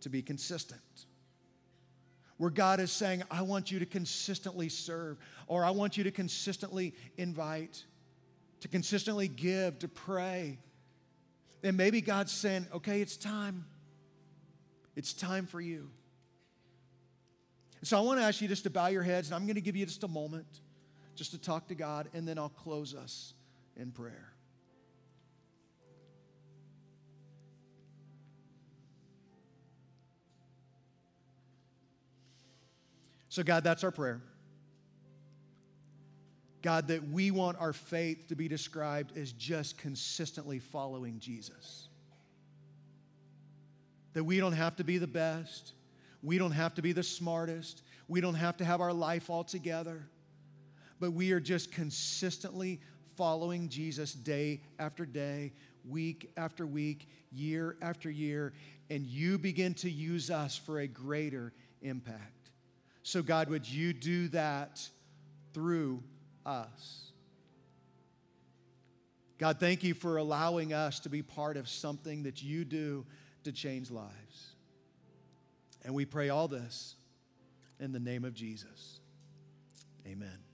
to 0.00 0.08
be 0.08 0.22
consistent. 0.22 0.80
Where 2.38 2.50
God 2.50 2.80
is 2.80 2.90
saying, 2.90 3.22
I 3.30 3.42
want 3.42 3.70
you 3.70 3.78
to 3.78 3.86
consistently 3.86 4.68
serve, 4.68 5.18
or 5.46 5.64
I 5.64 5.70
want 5.70 5.96
you 5.96 6.04
to 6.04 6.10
consistently 6.10 6.94
invite, 7.16 7.84
to 8.60 8.68
consistently 8.68 9.28
give, 9.28 9.78
to 9.80 9.88
pray. 9.88 10.58
And 11.62 11.76
maybe 11.76 12.00
God's 12.00 12.32
saying, 12.32 12.66
okay, 12.72 13.00
it's 13.00 13.16
time. 13.16 13.64
It's 14.98 15.12
time 15.12 15.46
for 15.46 15.60
you. 15.60 15.90
So 17.84 17.96
I 17.96 18.00
want 18.00 18.18
to 18.18 18.24
ask 18.24 18.40
you 18.40 18.48
just 18.48 18.64
to 18.64 18.70
bow 18.70 18.88
your 18.88 19.04
heads, 19.04 19.28
and 19.28 19.36
I'm 19.36 19.44
going 19.44 19.54
to 19.54 19.60
give 19.60 19.76
you 19.76 19.86
just 19.86 20.02
a 20.02 20.08
moment 20.08 20.44
just 21.14 21.30
to 21.30 21.38
talk 21.38 21.68
to 21.68 21.76
God, 21.76 22.08
and 22.14 22.26
then 22.26 22.36
I'll 22.36 22.48
close 22.48 22.96
us 22.96 23.32
in 23.76 23.92
prayer. 23.92 24.32
So, 33.28 33.44
God, 33.44 33.62
that's 33.62 33.84
our 33.84 33.92
prayer. 33.92 34.20
God, 36.60 36.88
that 36.88 37.08
we 37.08 37.30
want 37.30 37.56
our 37.60 37.72
faith 37.72 38.26
to 38.30 38.34
be 38.34 38.48
described 38.48 39.16
as 39.16 39.30
just 39.30 39.78
consistently 39.78 40.58
following 40.58 41.20
Jesus 41.20 41.88
that 44.18 44.24
we 44.24 44.38
don't 44.38 44.54
have 44.54 44.74
to 44.74 44.82
be 44.82 44.98
the 44.98 45.06
best, 45.06 45.74
we 46.24 46.38
don't 46.38 46.50
have 46.50 46.74
to 46.74 46.82
be 46.82 46.90
the 46.90 47.04
smartest, 47.04 47.82
we 48.08 48.20
don't 48.20 48.34
have 48.34 48.56
to 48.56 48.64
have 48.64 48.80
our 48.80 48.92
life 48.92 49.30
all 49.30 49.44
together, 49.44 50.08
but 50.98 51.12
we 51.12 51.30
are 51.30 51.38
just 51.38 51.70
consistently 51.70 52.80
following 53.16 53.68
Jesus 53.68 54.14
day 54.14 54.60
after 54.80 55.06
day, 55.06 55.52
week 55.88 56.32
after 56.36 56.66
week, 56.66 57.08
year 57.30 57.76
after 57.80 58.10
year, 58.10 58.54
and 58.90 59.06
you 59.06 59.38
begin 59.38 59.72
to 59.74 59.88
use 59.88 60.32
us 60.32 60.56
for 60.56 60.80
a 60.80 60.88
greater 60.88 61.52
impact. 61.80 62.50
So, 63.04 63.22
God, 63.22 63.48
would 63.48 63.70
you 63.70 63.92
do 63.92 64.26
that 64.30 64.84
through 65.54 66.02
us? 66.44 67.12
God, 69.38 69.60
thank 69.60 69.84
you 69.84 69.94
for 69.94 70.16
allowing 70.16 70.72
us 70.72 70.98
to 70.98 71.08
be 71.08 71.22
part 71.22 71.56
of 71.56 71.68
something 71.68 72.24
that 72.24 72.42
you 72.42 72.64
do 72.64 73.06
to 73.44 73.52
change 73.52 73.90
lives. 73.90 74.54
And 75.84 75.94
we 75.94 76.04
pray 76.04 76.28
all 76.28 76.48
this 76.48 76.96
in 77.80 77.92
the 77.92 78.00
name 78.00 78.24
of 78.24 78.34
Jesus. 78.34 79.00
Amen. 80.06 80.47